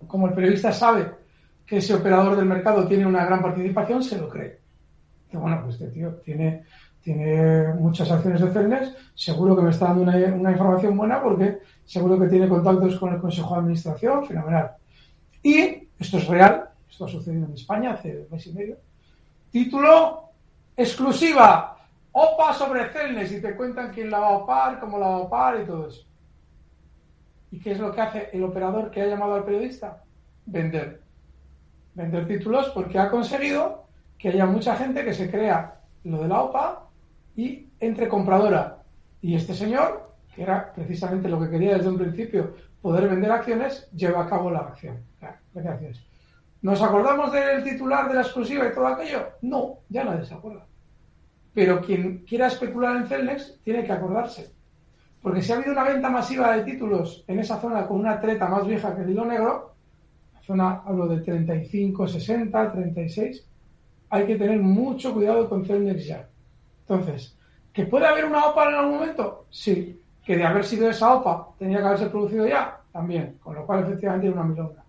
[0.05, 1.11] Como el periodista sabe
[1.65, 4.59] que ese operador del mercado tiene una gran participación, se lo cree.
[5.25, 6.63] Dice, bueno, pues este tío tiene
[7.07, 12.19] tiene muchas acciones de Celnex, seguro que me está dando una, información buena porque seguro
[12.19, 14.71] que tiene contactos con el Consejo de Administración, fenomenal.
[15.41, 18.75] Y esto es real, esto ha sucedido en España hace un mes y medio.
[19.51, 20.31] Título
[20.75, 21.77] exclusiva,
[22.11, 25.19] OPA sobre Celnex y te cuentan quién la va a OPAR, cómo la va a
[25.19, 26.05] OPAR y todo eso.
[27.51, 30.03] ¿Y qué es lo que hace el operador que ha llamado al periodista?
[30.45, 31.01] Vender.
[31.93, 33.85] Vender títulos porque ha conseguido
[34.17, 36.89] que haya mucha gente que se crea lo de la OPA
[37.35, 38.83] y entre compradora
[39.21, 43.89] y este señor, que era precisamente lo que quería desde un principio, poder vender acciones,
[43.91, 44.97] lleva a cabo la acción.
[46.61, 49.19] ¿Nos acordamos del titular de la exclusiva y todo aquello?
[49.41, 50.65] No, ya nadie se acuerda.
[51.53, 54.53] Pero quien quiera especular en Celnex tiene que acordarse.
[55.21, 58.47] Porque si ha habido una venta masiva de títulos en esa zona con una treta
[58.47, 59.75] más vieja que el hilo negro,
[60.33, 63.47] la zona hablo de 35, 60, 36,
[64.09, 66.27] hay que tener mucho cuidado con Celnex ya.
[66.81, 67.37] Entonces,
[67.73, 69.45] ¿que puede haber una OPA en algún momento?
[69.49, 70.01] Sí.
[70.23, 72.79] ¿Que de haber sido esa OPA tenía que haberse producido ya?
[72.91, 73.37] También.
[73.41, 74.83] Con lo cual, efectivamente, hay una milonga.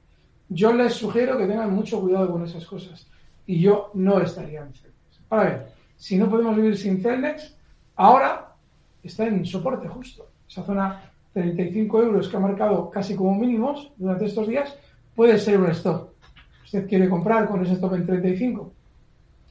[0.48, 3.06] Yo les sugiero que tengan mucho cuidado con esas cosas.
[3.46, 5.20] Y yo no estaría en Celnex.
[5.30, 5.62] Ahora bien,
[5.96, 7.54] si no podemos vivir sin Celnex,
[7.96, 8.54] ahora
[9.02, 10.28] está en soporte justo.
[10.48, 14.74] Esa zona 35 euros que ha marcado casi como mínimos durante estos días
[15.14, 16.10] puede ser un stop.
[16.64, 18.72] Usted quiere comprar con ese stop en 35.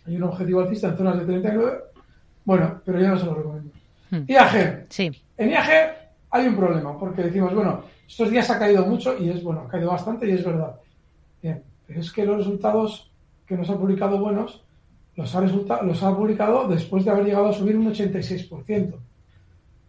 [0.06, 1.78] Hay un objetivo alcista en zonas de 39
[2.48, 3.72] bueno, pero yo no se lo recomiendo.
[4.10, 4.24] Hmm.
[4.26, 4.86] IAG.
[4.88, 5.12] Sí.
[5.38, 5.68] En IAG
[6.30, 9.68] hay un problema, porque decimos, bueno, estos días ha caído mucho y es bueno, ha
[9.68, 10.78] caído bastante y es verdad.
[11.42, 13.12] Bien, pero es que los resultados
[13.46, 14.64] que nos ha publicado buenos
[15.16, 18.94] los ha, publicado después de haber llegado a subir un 86%.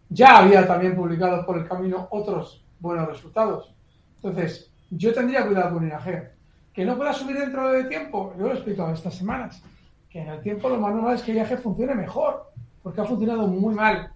[0.09, 3.71] Ya había también publicado por el camino otros buenos resultados.
[4.15, 6.31] Entonces, yo tendría cuidado con IAG.
[6.73, 9.61] Que no pueda subir dentro de tiempo, yo lo he explicado estas semanas
[10.09, 13.47] que en el tiempo lo más normal es que viaje funcione mejor, porque ha funcionado
[13.47, 14.11] muy mal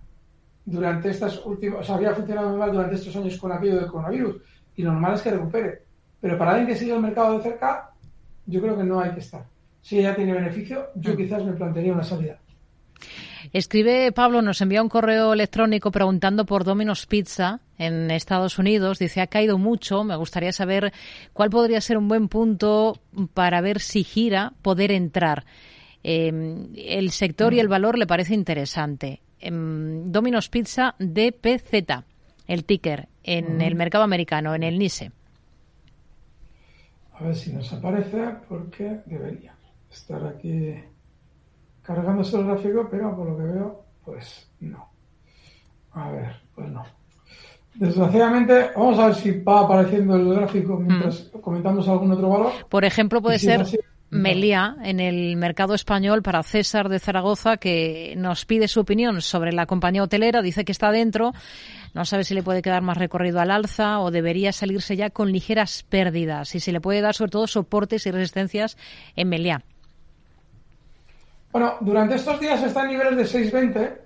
[0.65, 3.87] durante estas últimas, o sea, había funcionado muy mal durante estos años con aquello del
[3.87, 4.41] coronavirus,
[4.75, 5.82] y lo normal es que recupere.
[6.23, 7.91] Pero para alguien que sigue el mercado de cerca,
[8.45, 9.43] yo creo que no hay que estar.
[9.81, 11.17] Si ella tiene beneficio, yo mm.
[11.17, 12.39] quizás me plantearía una salida.
[13.51, 18.99] Escribe Pablo, nos envía un correo electrónico preguntando por Domino's Pizza en Estados Unidos.
[18.99, 20.05] Dice, ha caído mucho.
[20.05, 20.93] Me gustaría saber
[21.33, 23.01] cuál podría ser un buen punto
[23.33, 25.43] para ver si gira, poder entrar.
[26.03, 29.19] Em, el sector y el valor le parece interesante.
[29.41, 32.05] Em, Domino's Pizza DPZ,
[32.47, 35.11] el ticker, en el mercado americano, en el NISE.
[37.13, 39.55] A ver si nos aparece, porque debería
[39.91, 40.75] estar aquí
[41.81, 44.89] cargándose el gráfico, pero por lo que veo, pues no.
[45.91, 46.83] A ver, pues no.
[47.75, 52.51] Desgraciadamente, vamos a ver si va apareciendo el gráfico mientras comentamos algún otro valor.
[52.69, 53.65] Por ejemplo, puede si ser
[54.13, 59.51] Melia en el mercado español para César de Zaragoza, que nos pide su opinión sobre
[59.51, 60.41] la compañía hotelera.
[60.41, 61.33] Dice que está dentro,
[61.93, 65.31] no sabe si le puede quedar más recorrido al alza o debería salirse ya con
[65.31, 68.77] ligeras pérdidas y si le puede dar sobre todo soportes y resistencias
[69.15, 69.63] en Melia.
[71.51, 73.97] Bueno, durante estos días está en niveles de 6.20.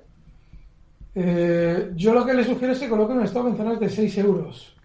[1.15, 4.17] Eh, yo lo que le sugiero es que coloque un stop en zonas de 6
[4.19, 4.76] euros.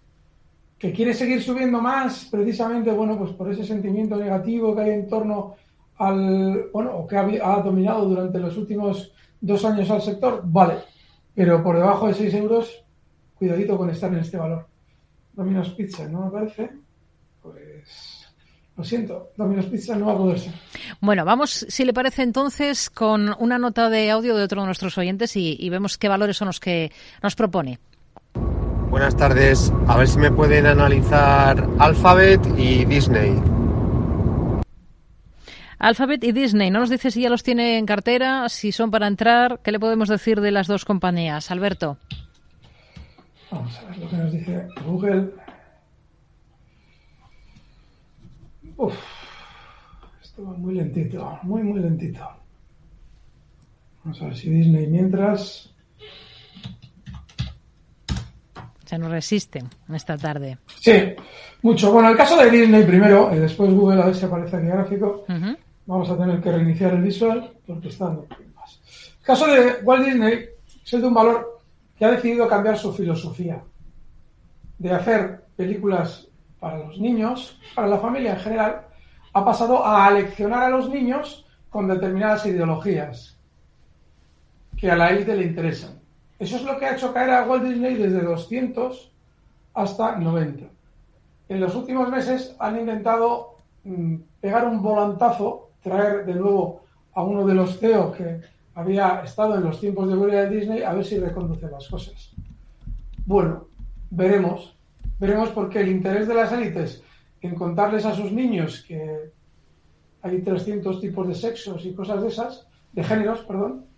[0.83, 5.09] Que quiere seguir subiendo más, precisamente, bueno, pues por ese sentimiento negativo que hay en
[5.09, 5.55] torno
[5.99, 10.79] al, bueno, que ha, dominado durante los últimos dos años al sector, vale.
[11.37, 12.85] Pero por debajo de 6 euros,
[13.37, 14.67] cuidadito con estar en este valor.
[15.33, 16.69] Domino's Pizza, ¿no me parece?
[17.41, 18.27] Pues
[18.77, 20.53] lo siento, Domino's Pizza no va a poder ser.
[21.01, 24.99] Bueno, vamos, si le parece entonces, con una nota de audio de otro de nuestros
[24.99, 26.91] oyentes y vemos qué valores son los que
[27.23, 27.79] nos propone.
[28.93, 29.73] Buenas tardes.
[29.89, 33.33] A ver si me pueden analizar Alphabet y Disney.
[35.79, 39.07] Alphabet y Disney, no nos dice si ya los tiene en cartera, si son para
[39.07, 39.61] entrar.
[39.65, 41.97] ¿Qué le podemos decir de las dos compañías, Alberto?
[43.51, 45.31] Vamos a ver lo que nos dice Google.
[48.77, 48.95] Uf,
[50.21, 52.29] esto va muy lentito, muy, muy lentito.
[54.05, 55.72] Vamos a ver si Disney mientras.
[58.93, 60.59] Se nos resisten esta tarde.
[60.79, 60.93] Sí,
[61.63, 61.91] mucho.
[61.91, 65.25] Bueno, el caso de Disney primero, y después Google, a ver si aparece aquí gráfico.
[65.87, 68.83] Vamos a tener que reiniciar el visual porque está dando problemas.
[69.19, 70.45] El caso de Walt Disney
[70.85, 71.63] es el de un valor
[71.97, 73.63] que ha decidido cambiar su filosofía
[74.77, 76.29] de hacer películas
[76.61, 78.89] para los niños, para la familia en general,
[79.33, 83.39] ha pasado a aleccionar a los niños con determinadas ideologías
[84.77, 86.02] que a la élite le interesan.
[86.43, 89.13] Eso es lo que ha hecho caer a Walt Disney desde 200
[89.75, 90.65] hasta 90.
[91.49, 96.83] En los últimos meses han intentado mm, pegar un volantazo, traer de nuevo
[97.15, 98.41] a uno de los CEO que
[98.75, 102.33] había estado en los tiempos de gloria de Disney, a ver si reconduce las cosas.
[103.25, 103.69] Bueno,
[104.11, 104.77] veremos.
[105.21, 107.05] Veremos porque el interés de las élites
[107.41, 109.31] en contarles a sus niños que
[110.23, 113.92] hay 300 tipos de sexos y cosas de esas, de géneros, perdón,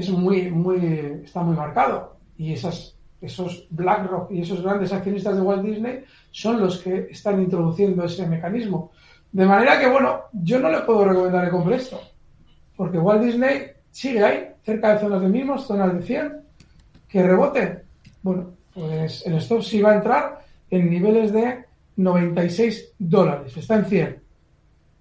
[0.00, 2.16] es muy, muy, está muy marcado.
[2.36, 7.40] Y esas, esos BlackRock y esos grandes accionistas de Walt Disney son los que están
[7.42, 8.92] introduciendo ese mecanismo.
[9.32, 12.00] De manera que, bueno, yo no le puedo recomendar que compre esto.
[12.76, 16.40] Porque Walt Disney sigue ahí, cerca de zonas de mínimos, zonas de 100,
[17.08, 17.82] que rebote.
[18.22, 21.64] Bueno, pues el stop sí va a entrar en niveles de
[21.96, 24.22] 96 dólares, está en 100.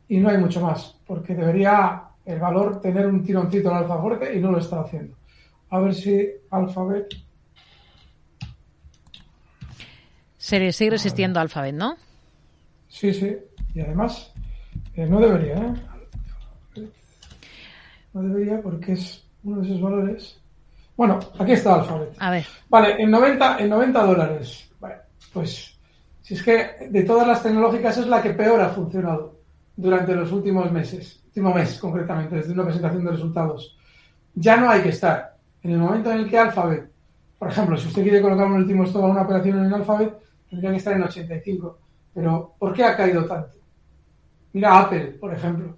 [0.10, 4.36] Y no hay mucho más, porque debería el valor tener un tironcito al alza fuerte
[4.36, 5.16] y no lo está haciendo.
[5.72, 7.08] A ver si Alphabet.
[10.38, 11.98] Se sigue resistiendo Alphabet, ¿no?
[12.88, 13.36] Sí, sí.
[13.74, 14.32] Y además,
[14.94, 16.88] eh, no debería, ¿eh?
[18.14, 20.40] No debería porque es uno de esos valores.
[20.96, 22.16] Bueno, aquí está Alphabet.
[22.20, 22.46] A ver.
[22.70, 24.70] Vale, en 90, en 90 dólares.
[24.80, 24.96] Vale,
[25.34, 25.80] pues
[26.22, 29.40] si es que de todas las tecnológicas es la que peor ha funcionado
[29.76, 33.78] durante los últimos meses, último mes concretamente, desde una presentación de resultados.
[34.34, 35.36] Ya no hay que estar.
[35.62, 36.90] En el momento en el que Alphabet,
[37.38, 40.14] por ejemplo, si usted quiere colocar un último stop a una operación en Alphabet,
[40.50, 41.78] tendría que estar en 85.
[42.14, 43.58] Pero, ¿por qué ha caído tanto?
[44.54, 45.78] Mira Apple, por ejemplo,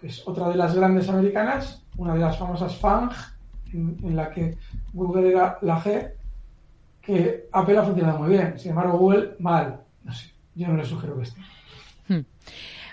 [0.00, 3.10] que es otra de las grandes americanas, una de las famosas FANG,
[3.72, 4.56] en, la que
[4.92, 6.10] Google era la G,
[7.02, 8.58] que Apple ha funcionado muy bien.
[8.58, 9.80] Sin embargo, Google mal.
[10.02, 11.40] No sé, yo no le sugiero que esté.
[12.08, 12.24] Hmm.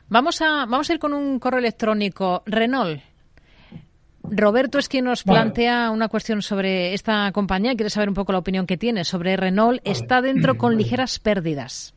[0.10, 2.44] Vamos a, vamos a ir con un correo electrónico.
[2.46, 3.02] Renault.
[4.24, 5.40] Roberto es quien nos Vale.
[5.40, 7.76] plantea una cuestión sobre esta compañía.
[7.76, 9.82] Quiere saber un poco la opinión que tiene sobre Renault.
[9.84, 11.94] Está dentro con ligeras pérdidas.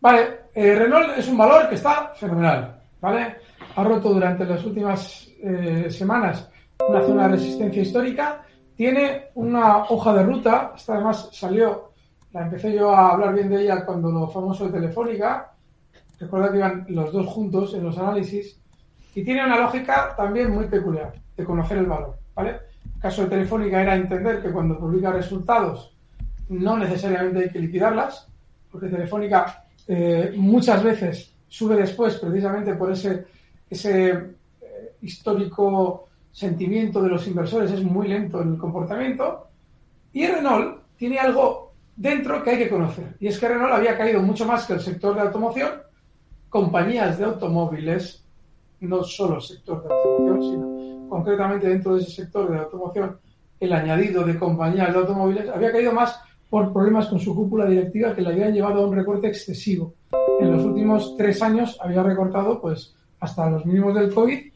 [0.00, 3.36] Vale, eh, Renault es un valor que está fenomenal, ¿vale?
[3.74, 6.48] Ha roto durante las últimas eh, semanas
[6.86, 8.42] una zona de resistencia histórica,
[8.76, 11.90] tiene una hoja de ruta, esta además salió,
[12.32, 15.52] la empecé yo a hablar bien de ella cuando lo famoso de Telefónica,
[16.18, 18.58] recuerda que iban los dos juntos en los análisis,
[19.14, 22.50] y tiene una lógica también muy peculiar de conocer el valor, ¿vale?
[22.94, 25.94] El caso de Telefónica era entender que cuando publica resultados
[26.48, 28.28] no necesariamente hay que liquidarlas,
[28.70, 33.26] porque Telefónica eh, muchas veces sube después precisamente por ese,
[33.68, 39.48] ese eh, histórico sentimiento de los inversores, es muy lento el comportamiento.
[40.12, 44.22] Y Renault tiene algo dentro que hay que conocer, y es que Renault había caído
[44.22, 45.87] mucho más que el sector de automoción,
[46.48, 48.24] compañías de automóviles,
[48.80, 53.18] no solo sector de automoción, sino concretamente dentro de ese sector de automoción,
[53.60, 58.14] el añadido de compañías de automóviles, había caído más por problemas con su cúpula directiva
[58.14, 59.94] que le habían llevado a un recorte excesivo.
[60.40, 64.52] En los últimos tres años había recortado pues hasta los mínimos del COVID,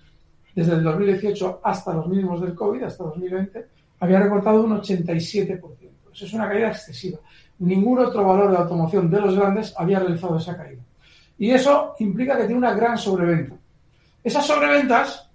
[0.55, 3.67] desde el 2018 hasta los mínimos del COVID, hasta 2020,
[4.01, 5.61] había recortado un 87%.
[6.13, 7.19] Eso es una caída excesiva.
[7.59, 10.83] Ningún otro valor de automoción de los grandes había realizado esa caída.
[11.43, 13.57] Y eso implica que tiene una gran sobreventa.
[14.23, 15.29] Esas sobreventas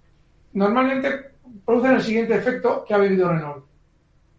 [0.54, 1.32] normalmente
[1.66, 3.66] producen el siguiente efecto que ha vivido Renault.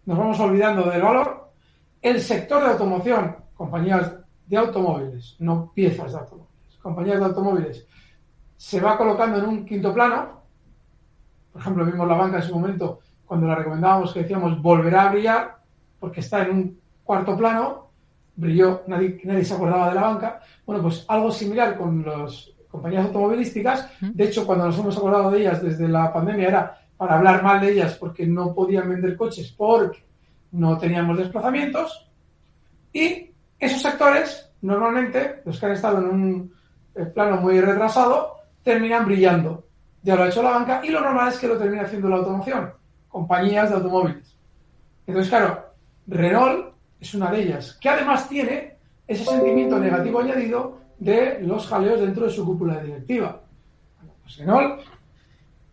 [0.06, 1.52] Nos vamos olvidando del valor.
[2.02, 4.12] El sector de automoción, compañías
[4.48, 7.88] de automóviles, no piezas de automóviles, compañías de automóviles,
[8.58, 10.42] se va colocando en un quinto plano.
[11.54, 15.12] Por ejemplo, vimos la banca en su momento cuando la recomendábamos que decíamos volverá a
[15.12, 15.58] brillar
[16.00, 17.89] porque está en un cuarto plano,
[18.40, 20.42] brilló, nadie, nadie se acordaba de la banca.
[20.66, 23.90] Bueno, pues algo similar con las compañías automovilísticas.
[24.00, 27.62] De hecho, cuando nos hemos acordado de ellas desde la pandemia era para hablar mal
[27.62, 30.04] de ellas porque no podían vender coches porque
[30.52, 32.10] no teníamos desplazamientos.
[32.94, 36.54] Y esos sectores, normalmente, los que han estado en un
[36.96, 39.66] eh, plano muy retrasado, terminan brillando.
[40.02, 42.18] Ya lo ha hecho la banca y lo normal es que lo termine haciendo la
[42.18, 42.72] automoción,
[43.10, 44.38] compañías de automóviles.
[45.06, 45.66] Entonces, claro,
[46.08, 48.76] Renault es una de ellas, que además tiene
[49.08, 53.42] ese sentimiento negativo añadido de los jaleos dentro de su cúpula directiva.
[54.22, 54.82] pues Renault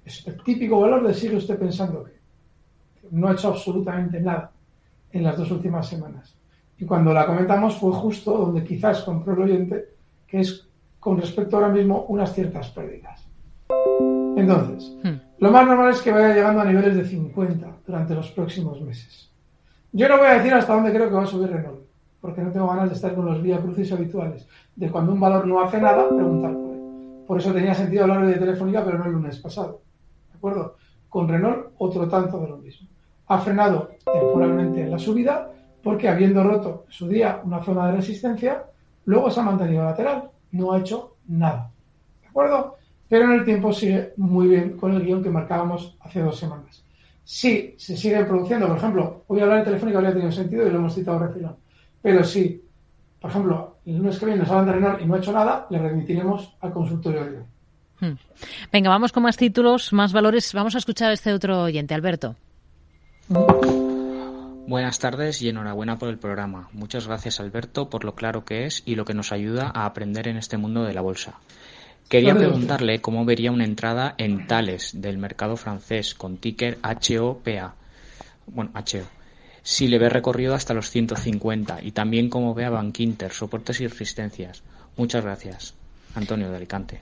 [0.04, 2.12] es el típico valor de sigue usted pensando que
[3.10, 4.52] no ha hecho absolutamente nada
[5.10, 6.36] en las dos últimas semanas.
[6.78, 9.84] Y cuando la comentamos fue justo donde quizás compró el oyente,
[10.26, 10.68] que es
[11.00, 13.26] con respecto ahora mismo unas ciertas pérdidas.
[14.36, 15.38] Entonces, hmm.
[15.38, 19.25] lo más normal es que vaya llegando a niveles de 50 durante los próximos meses.
[19.96, 21.80] Yo no voy a decir hasta dónde creo que va a subir Renault,
[22.20, 25.46] porque no tengo ganas de estar con los vía crucis habituales, de cuando un valor
[25.46, 27.24] no hace nada, preguntar por él.
[27.26, 29.80] Por eso tenía sentido hablar de Telefónica, pero no el lunes pasado.
[30.30, 30.76] ¿De acuerdo?
[31.08, 32.86] Con Renault, otro tanto de lo mismo.
[33.28, 35.50] Ha frenado temporalmente en la subida,
[35.82, 38.64] porque habiendo roto su día una zona de resistencia,
[39.06, 41.70] luego se ha mantenido lateral, no ha hecho nada.
[42.20, 42.74] ¿De acuerdo?
[43.08, 46.85] Pero en el tiempo sigue muy bien con el guion que marcábamos hace dos semanas.
[47.26, 50.70] Si se sigue produciendo, por ejemplo, voy a hablar de Telefónica, habría tenido sentido y
[50.70, 51.56] lo hemos citado refilón.
[52.00, 52.62] Pero si,
[53.20, 55.66] por ejemplo, el lunes que viene nos hablan de Renault y no ha hecho nada,
[55.68, 58.16] le remitiremos al consultorio de hmm.
[58.72, 60.54] Venga, vamos con más títulos, más valores.
[60.54, 62.36] Vamos a escuchar a este otro oyente, Alberto.
[64.68, 66.68] Buenas tardes y enhorabuena por el programa.
[66.72, 70.28] Muchas gracias Alberto por lo claro que es y lo que nos ayuda a aprender
[70.28, 71.40] en este mundo de la bolsa.
[72.08, 77.74] Quería preguntarle cómo vería una entrada en Tales del mercado francés con ticker HOPA.
[78.46, 79.02] Bueno, HO.
[79.62, 83.88] Si le ve recorrido hasta los 150 y también cómo ve a Bankinter, soportes y
[83.88, 84.62] resistencias.
[84.96, 85.74] Muchas gracias.
[86.14, 87.00] Antonio de Alicante.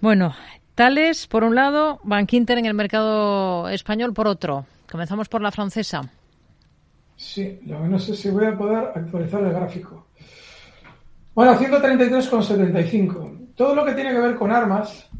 [0.00, 0.32] Bueno,
[0.76, 4.66] Tales por un lado, Bankinter en el mercado español por otro.
[4.88, 6.08] Comenzamos por la francesa.
[7.16, 10.06] Sí, lo que no sé si voy a poder actualizar el gráfico.
[11.34, 15.10] Bueno, 133,75 todo lo que tiene que ver con armas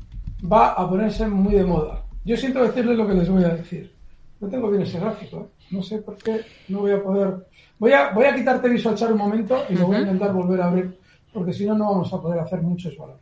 [0.51, 2.05] va a ponerse muy de moda.
[2.24, 3.93] Yo siento decirles lo que les voy a decir.
[4.41, 5.64] No tengo bien ese gráfico, ¿eh?
[5.72, 7.34] no sé por qué no voy a poder.
[7.80, 10.61] Voy a, voy a quitarte Visual Chart un momento y lo voy a intentar volver
[10.61, 10.97] a abrir,
[11.32, 13.20] porque si no, no vamos a poder hacer muchos valores.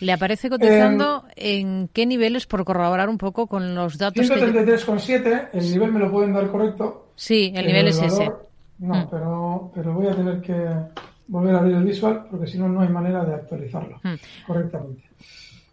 [0.00, 4.30] ¿Le aparece cotizando em, en qué niveles, por corroborar un poco con los datos?
[4.30, 7.08] 133,7, el nivel me lo pueden dar correcto.
[7.16, 8.30] Sí, el nivel es ese.
[8.78, 9.08] No, mm.
[9.10, 10.68] pero, pero voy a tener que,
[11.32, 14.46] volver a abrir el visual porque si no, no hay manera de actualizarlo hmm.
[14.46, 15.08] correctamente.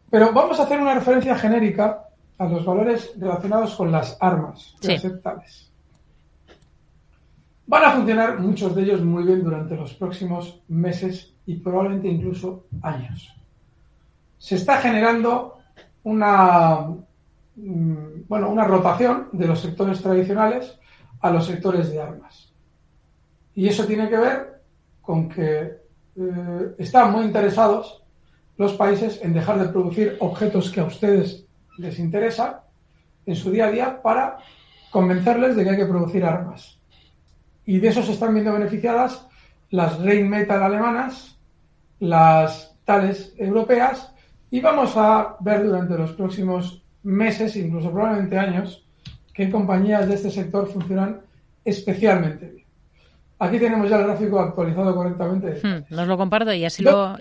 [0.09, 2.05] Pero vamos a hacer una referencia genérica
[2.37, 5.69] a los valores relacionados con las armas aceptables.
[7.67, 12.65] Van a funcionar muchos de ellos muy bien durante los próximos meses y probablemente incluso
[12.81, 13.35] años.
[14.37, 15.59] Se está generando
[16.03, 16.87] una,
[17.57, 20.79] mm, bueno, una rotación de los sectores tradicionales
[21.19, 22.53] a los sectores de armas.
[23.53, 24.58] Y eso tiene que ver
[25.09, 25.75] con que
[26.17, 28.03] eh, están muy interesados
[28.57, 31.47] los países en dejar de producir objetos que a ustedes
[31.79, 32.57] les interesan
[33.25, 34.37] en su día a día para
[34.91, 36.77] convencerles de que hay que producir armas.
[37.65, 39.25] Y de eso se están viendo beneficiadas
[39.71, 41.39] las Rheinmetall alemanas,
[41.99, 44.13] las tales europeas,
[44.51, 48.87] y vamos a ver durante los próximos meses, incluso probablemente años,
[49.33, 51.21] qué compañías de este sector funcionan
[51.65, 52.58] especialmente bien.
[53.39, 55.61] Aquí tenemos ya el gráfico actualizado correctamente.
[55.63, 57.15] Hmm, nos lo comparto y así lo,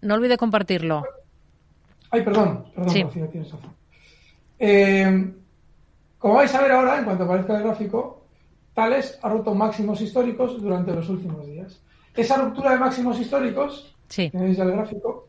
[0.00, 1.04] No olvide compartirlo.
[2.10, 3.04] Ay, perdón, perdón, sí.
[3.12, 3.72] tienes razón.
[4.58, 5.32] Eh,
[6.18, 8.24] como vais a ver ahora, en cuanto aparezca el gráfico,
[8.72, 11.80] Tales ha roto máximos históricos durante los últimos días.
[12.14, 14.30] Esa ruptura de máximos históricos, sí.
[14.30, 15.28] tenéis ya el gráfico,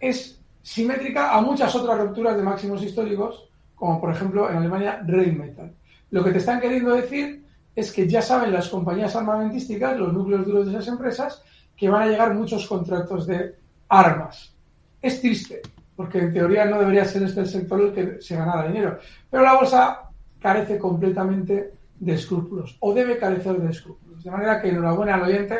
[0.00, 5.74] es simétrica a muchas otras rupturas de máximos históricos, como por ejemplo en Alemania Rheinmetall.
[6.10, 7.43] Lo que te están queriendo decir
[7.74, 11.42] es que ya saben las compañías armamentísticas, los núcleos duros de esas empresas,
[11.76, 13.56] que van a llegar muchos contratos de
[13.88, 14.54] armas.
[15.02, 15.60] Es triste,
[15.96, 18.98] porque en teoría no debería ser este el sector el que se ganara dinero.
[19.30, 20.10] Pero la bolsa
[20.40, 24.22] carece completamente de escrúpulos, o debe carecer de escrúpulos.
[24.22, 25.58] De manera que enhorabuena al oyente,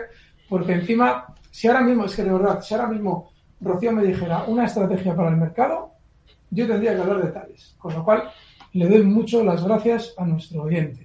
[0.48, 4.44] porque encima, si ahora mismo, es que de verdad, si ahora mismo Rocío me dijera
[4.44, 5.92] una estrategia para el mercado,
[6.50, 7.74] yo tendría que hablar de tales.
[7.78, 8.30] Con lo cual,
[8.72, 11.03] le doy mucho las gracias a nuestro oyente.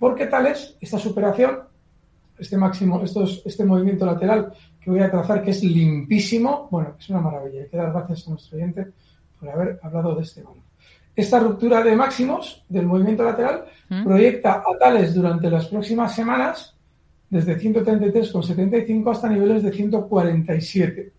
[0.00, 1.60] Porque tales, esta superación,
[2.38, 7.10] este máximo, estos, este movimiento lateral que voy a trazar, que es limpísimo, bueno, es
[7.10, 7.60] una maravilla.
[7.60, 8.86] Hay que dar gracias a nuestro oyente
[9.38, 10.62] por haber hablado de este valor.
[11.14, 14.04] Esta ruptura de máximos del movimiento lateral ¿Mm?
[14.04, 16.74] proyecta a tales durante las próximas semanas
[17.28, 21.12] desde 133,75 hasta niveles de 147.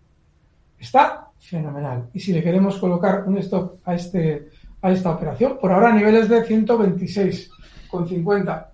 [0.80, 2.08] Está fenomenal.
[2.12, 4.48] Y si le queremos colocar un stop a, este,
[4.80, 8.71] a esta operación, por ahora niveles de 126,50.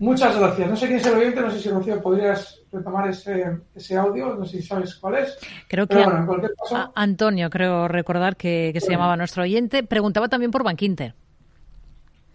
[0.00, 0.70] Muchas gracias.
[0.70, 4.34] No sé quién es el oyente, no sé si Rocío podrías retomar ese, ese audio,
[4.34, 5.36] no sé si sabes cuál es.
[5.68, 9.16] Creo que Pero bueno, en cualquier caso, a- Antonio, creo recordar que, que se llamaba
[9.16, 11.14] nuestro oyente, preguntaba también por Bankinter.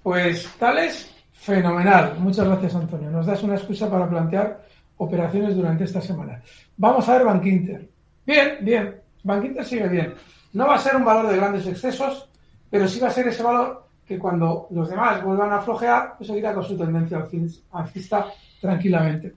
[0.01, 2.15] Pues tales, fenomenal.
[2.19, 3.09] Muchas gracias, Antonio.
[3.09, 4.65] Nos das una excusa para plantear
[4.97, 6.41] operaciones durante esta semana.
[6.77, 7.87] Vamos a ver Bankinter.
[8.25, 8.95] Bien, bien.
[9.23, 10.13] Bankinter sigue bien.
[10.53, 12.27] No va a ser un valor de grandes excesos,
[12.69, 16.27] pero sí va a ser ese valor que cuando los demás vuelvan a flojear, pues
[16.27, 18.27] seguirá con su tendencia alcis- alcista
[18.59, 19.33] tranquilamente.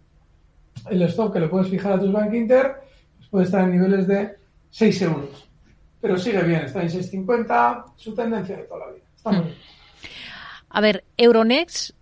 [0.91, 2.75] El stop que le puedes fijar a tus Bankinter
[3.17, 4.37] pues puede estar en niveles de
[4.71, 5.49] 6 euros.
[6.01, 9.05] Pero sigue bien, está en 6,50, su tendencia de toda la vida.
[9.17, 9.57] Está muy bien.
[10.69, 11.93] A ver, Euronext,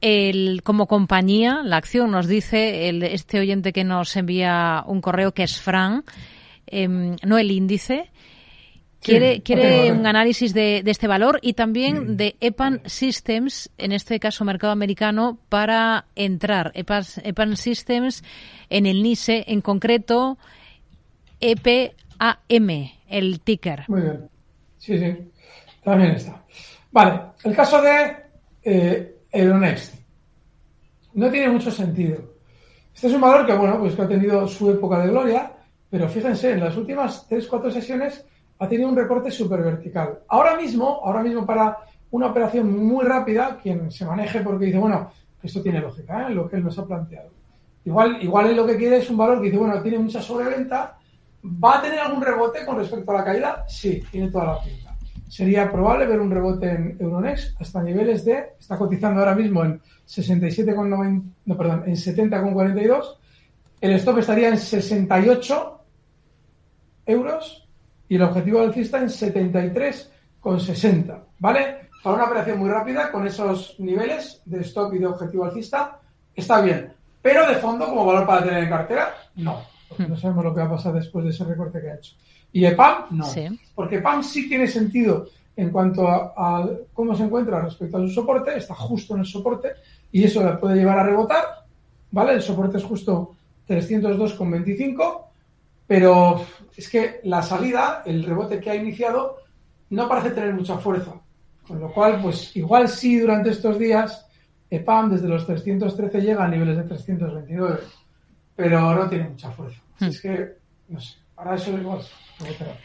[0.00, 5.32] el, como compañía, la acción nos dice el, este oyente que nos envía un correo
[5.32, 6.04] que es Fran,
[6.66, 8.10] em, no el índice.
[9.02, 14.20] Quiere, quiere un análisis de, de este valor y también de EPAN Systems, en este
[14.20, 16.70] caso mercado americano, para entrar.
[16.74, 18.22] EPAN, EPAN Systems
[18.68, 20.36] en el NISE, en concreto
[21.40, 23.84] EPAM, el ticker.
[23.88, 24.28] Muy bien.
[24.76, 25.16] Sí, sí.
[25.82, 26.44] También está.
[26.92, 27.20] Vale.
[27.44, 28.16] El caso de
[28.62, 29.94] eh, Euronext.
[31.14, 32.34] No tiene mucho sentido.
[32.94, 35.52] Este es un valor que, bueno, pues que ha tenido su época de gloria,
[35.88, 38.24] pero fíjense, en las últimas 3-4 sesiones
[38.60, 40.20] ha tenido un recorte súper vertical.
[40.28, 41.78] Ahora mismo, ahora mismo para
[42.10, 45.10] una operación muy rápida, quien se maneje porque dice, bueno,
[45.42, 46.30] esto tiene lógica, ¿eh?
[46.34, 47.30] lo que él nos ha planteado.
[47.86, 50.98] Igual, igual él lo que quiere es un valor que dice, bueno, tiene mucha sobreventa,
[51.42, 53.64] ¿va a tener algún rebote con respecto a la caída?
[53.66, 54.94] Sí, tiene toda la pinta.
[55.26, 59.80] Sería probable ver un rebote en Euronext hasta niveles de, está cotizando ahora mismo en
[60.06, 63.16] 67,90, no, perdón, en 70,42.
[63.80, 65.80] El stop estaría en 68
[67.06, 67.69] euros
[68.10, 71.88] y el objetivo alcista en 73,60, ¿vale?
[72.02, 76.00] Para una operación muy rápida con esos niveles de stop y de objetivo alcista
[76.34, 76.92] está bien.
[77.22, 79.62] Pero de fondo, como valor para tener en cartera, no.
[79.88, 82.16] Porque no sabemos lo que va a pasar después de ese recorte que ha hecho.
[82.52, 83.26] Y EPAM, no.
[83.26, 83.46] Sí.
[83.76, 88.08] Porque PAM sí tiene sentido en cuanto a, a cómo se encuentra respecto a su
[88.08, 89.74] soporte, está justo en el soporte
[90.10, 91.44] y eso le puede llevar a rebotar,
[92.10, 92.32] ¿vale?
[92.32, 93.36] El soporte es justo
[93.68, 95.29] 302,25,
[95.90, 99.38] pero es que la salida, el rebote que ha iniciado,
[99.88, 101.20] no parece tener mucha fuerza.
[101.66, 104.24] Con lo cual, pues igual sí durante estos días,
[104.70, 107.80] EPAM desde los 313 llega a niveles de 329,
[108.54, 109.82] pero no tiene mucha fuerza.
[109.96, 112.02] Así Es que, no sé, para eso igual
[112.38, 112.76] rebotará.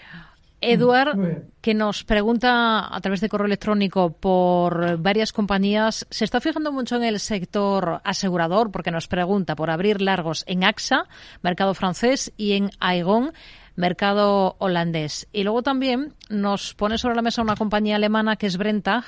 [0.66, 1.18] Eduard,
[1.62, 6.96] que nos pregunta a través de correo electrónico por varias compañías, se está fijando mucho
[6.96, 11.08] en el sector asegurador porque nos pregunta por abrir largos en AXA,
[11.42, 13.34] mercado francés, y en Aegon,
[13.76, 15.28] mercado holandés.
[15.32, 19.04] Y luego también nos pone sobre la mesa una compañía alemana que es Brentag,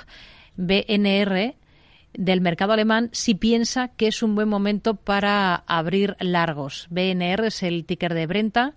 [0.55, 1.55] BNR,
[2.13, 6.87] del mercado alemán si piensa que es un buen momento para abrir largos.
[6.89, 8.73] BNR es el ticker de Brentag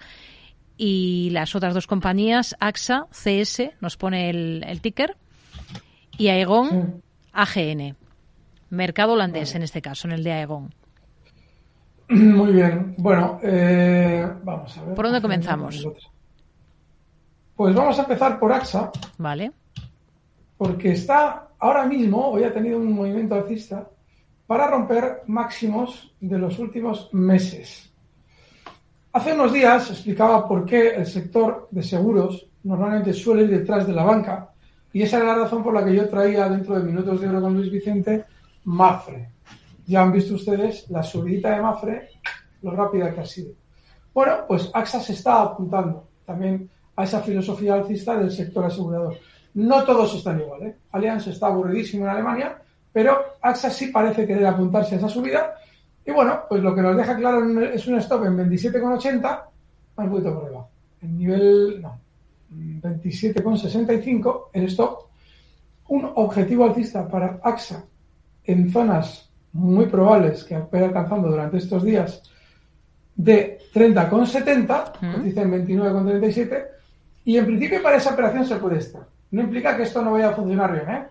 [0.83, 5.15] y las otras dos compañías, AXA, CS, nos pone el, el ticker,
[6.17, 7.03] y Aegon,
[7.35, 7.97] AGN.
[8.71, 10.75] Mercado holandés en este caso, en el de Aegon.
[12.09, 12.95] Muy bien.
[12.97, 14.95] Bueno, eh, vamos a ver.
[14.95, 15.87] ¿Por dónde comenzamos?
[17.57, 19.53] Pues vamos a empezar por AXA, Vale.
[20.57, 23.87] porque está ahora mismo, hoy ha tenido un movimiento alcista
[24.47, 27.90] para romper máximos de los últimos meses.
[29.13, 33.93] Hace unos días explicaba por qué el sector de seguros normalmente suele ir detrás de
[33.93, 34.51] la banca
[34.93, 37.41] y esa era la razón por la que yo traía dentro de Minutos de Oro
[37.41, 38.25] con Luis Vicente
[38.65, 39.31] Mafre.
[39.87, 42.09] Ya han visto ustedes la subidita de Mafre,
[42.63, 43.53] lo rápida que ha sido.
[44.15, 49.17] Bueno, pues AXA se está apuntando también a esa filosofía alcista del sector asegurador.
[49.55, 50.63] No todos están igual.
[50.63, 50.77] ¿eh?
[50.93, 55.55] Allianz está aburridísimo en Alemania, Pero AXA sí parece querer apuntarse a esa subida.
[56.11, 59.43] Y bueno, pues lo que nos deja claro es un stop en 27,80,
[59.97, 60.71] un poquito por debajo.
[61.01, 62.01] En nivel, no,
[62.83, 65.09] 27,65 el stop.
[65.87, 67.85] Un objetivo alcista para AXA
[68.45, 72.23] en zonas muy probables que vaya alcanzando durante estos días
[73.15, 75.23] de 30,70, mm.
[75.23, 76.67] dicen 29,37,
[77.25, 79.07] y en principio para esa operación se puede estar.
[79.31, 81.07] No implica que esto no vaya a funcionar bien, ¿eh?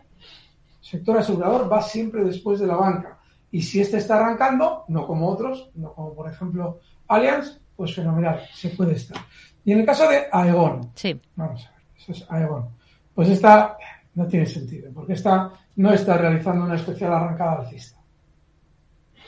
[0.81, 3.18] El sector asegurador va siempre después de la banca.
[3.51, 8.41] Y si este está arrancando, no como otros, no como por ejemplo Allianz, pues fenomenal,
[8.53, 9.17] se puede estar.
[9.63, 11.19] Y en el caso de Aegon, sí.
[11.35, 12.69] vamos a ver, eso es Aegon,
[13.13, 13.77] pues esta
[14.15, 17.97] no tiene sentido, porque esta no está realizando una especial arrancada alcista.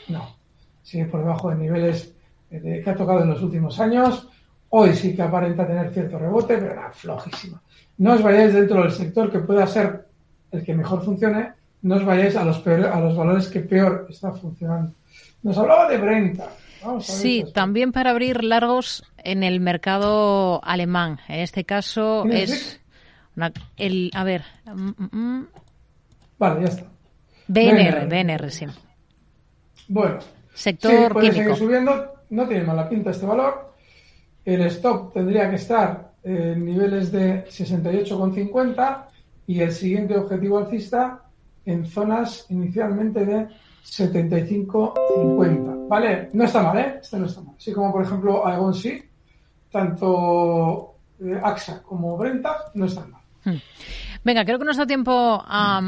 [0.10, 0.36] No,
[0.82, 2.14] sigue por debajo de niveles
[2.50, 4.28] que ha tocado en los últimos años.
[4.70, 7.62] Hoy sí que aparenta tener cierto rebote, pero nada, flojísima.
[7.98, 10.08] No os vayáis dentro del sector que pueda ser
[10.52, 14.32] el que mejor funcione, no os vayáis a los, a los valores que peor está
[14.32, 14.94] funcionando.
[15.44, 16.50] Nos hablaba de Brenta.
[17.00, 21.20] sí, también para abrir largos en el mercado alemán.
[21.28, 22.80] En este caso es
[23.78, 24.44] el, a ver.
[24.66, 25.48] Mm, mm, mm.
[26.38, 26.86] vale, ya está.
[27.48, 28.66] BNR, BNR, sí.
[29.88, 30.20] Bueno.
[30.54, 33.74] Sector sí, puede seguir subiendo no tiene mala pinta este valor.
[34.44, 39.06] El stop tendría que estar en niveles de 68,50
[39.48, 41.24] y el siguiente objetivo alcista
[41.66, 43.48] en zonas inicialmente de
[43.86, 45.88] 75,50.
[45.88, 46.30] ¿Vale?
[46.34, 47.00] No está mal, ¿eh?
[47.02, 47.56] Este no está mal.
[47.58, 49.04] Así como, por ejemplo, Aegon sí,
[49.72, 53.22] tanto eh, AXA como Brenta no están mal.
[53.44, 53.58] Hmm.
[54.24, 55.82] Venga, creo que nos da tiempo a,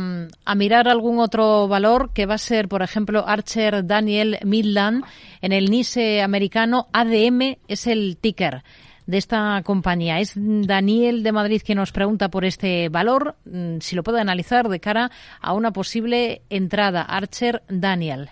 [0.56, 5.06] mirar algún otro valor que va a ser, por ejemplo, Archer Daniel Midland
[5.42, 6.88] en el NISE americano.
[6.94, 8.64] ADM es el ticker
[9.06, 10.20] de esta compañía.
[10.20, 14.70] Es Daniel de Madrid quien nos pregunta por este valor, mm, si lo puede analizar
[14.70, 17.04] de cara a una posible entrada.
[17.04, 18.30] Archer Daniel.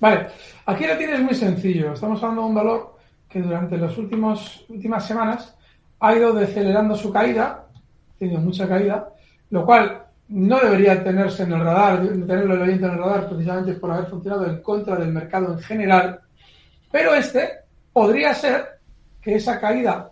[0.00, 0.28] Vale,
[0.66, 1.92] aquí lo tienes muy sencillo.
[1.92, 2.96] Estamos hablando de un valor
[3.28, 4.64] que durante las últimas
[5.06, 5.54] semanas
[6.00, 7.66] ha ido decelerando su caída
[8.20, 9.08] tenido mucha caída,
[9.48, 14.10] lo cual no debería tenerse en el radar, tenerlo en el radar precisamente por haber
[14.10, 16.20] funcionado en contra del mercado en general,
[16.92, 17.50] pero este
[17.92, 18.79] podría ser
[19.20, 20.10] que esa caída,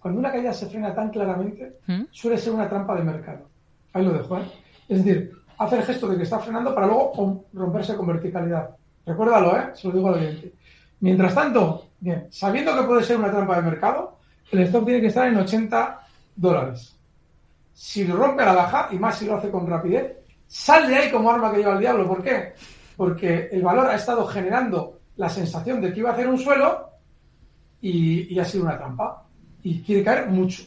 [0.00, 2.04] cuando una caída se frena tan claramente, ¿Mm?
[2.10, 3.48] suele ser una trampa de mercado.
[3.92, 4.44] Ahí lo dejo, ¿eh?
[4.88, 8.70] Es decir, hace el gesto de que está frenando para luego romperse con verticalidad.
[9.04, 9.70] Recuérdalo, ¿eh?
[9.74, 10.52] Se lo digo al oyente.
[11.00, 14.18] Mientras tanto, bien, sabiendo que puede ser una trampa de mercado,
[14.50, 16.00] el stop tiene que estar en 80
[16.36, 16.96] dólares.
[17.72, 20.16] Si lo rompe a la baja, y más si lo hace con rapidez,
[20.46, 22.08] sal de ahí como arma que lleva el diablo.
[22.08, 22.54] ¿Por qué?
[22.96, 26.88] Porque el valor ha estado generando la sensación de que iba a hacer un suelo
[27.80, 29.24] y, ha sido una trampa.
[29.62, 30.62] Y quiere caer mucho.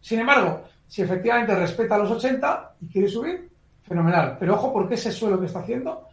[0.00, 3.50] Sin embargo, si efectivamente respeta los 80 y quiere subir,
[3.82, 4.36] fenomenal.
[4.40, 6.08] Pero ojo, porque ese suelo que está haciendo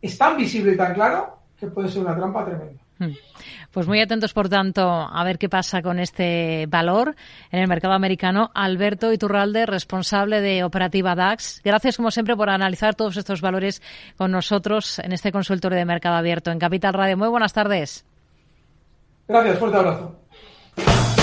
[0.00, 2.79] es tan visible y tan claro que puede ser una trampa tremenda.
[3.00, 3.14] Hmm.
[3.72, 7.16] Pues muy atentos, por tanto, a ver qué pasa con este valor
[7.50, 8.50] en el mercado americano.
[8.54, 11.62] Alberto Iturralde, responsable de Operativa DAX.
[11.64, 13.80] Gracias, como siempre, por analizar todos estos valores
[14.18, 17.16] con nosotros en este consultorio de mercado abierto en Capital Radio.
[17.16, 18.04] Muy buenas tardes.
[19.26, 21.19] Gracias, fuerte abrazo.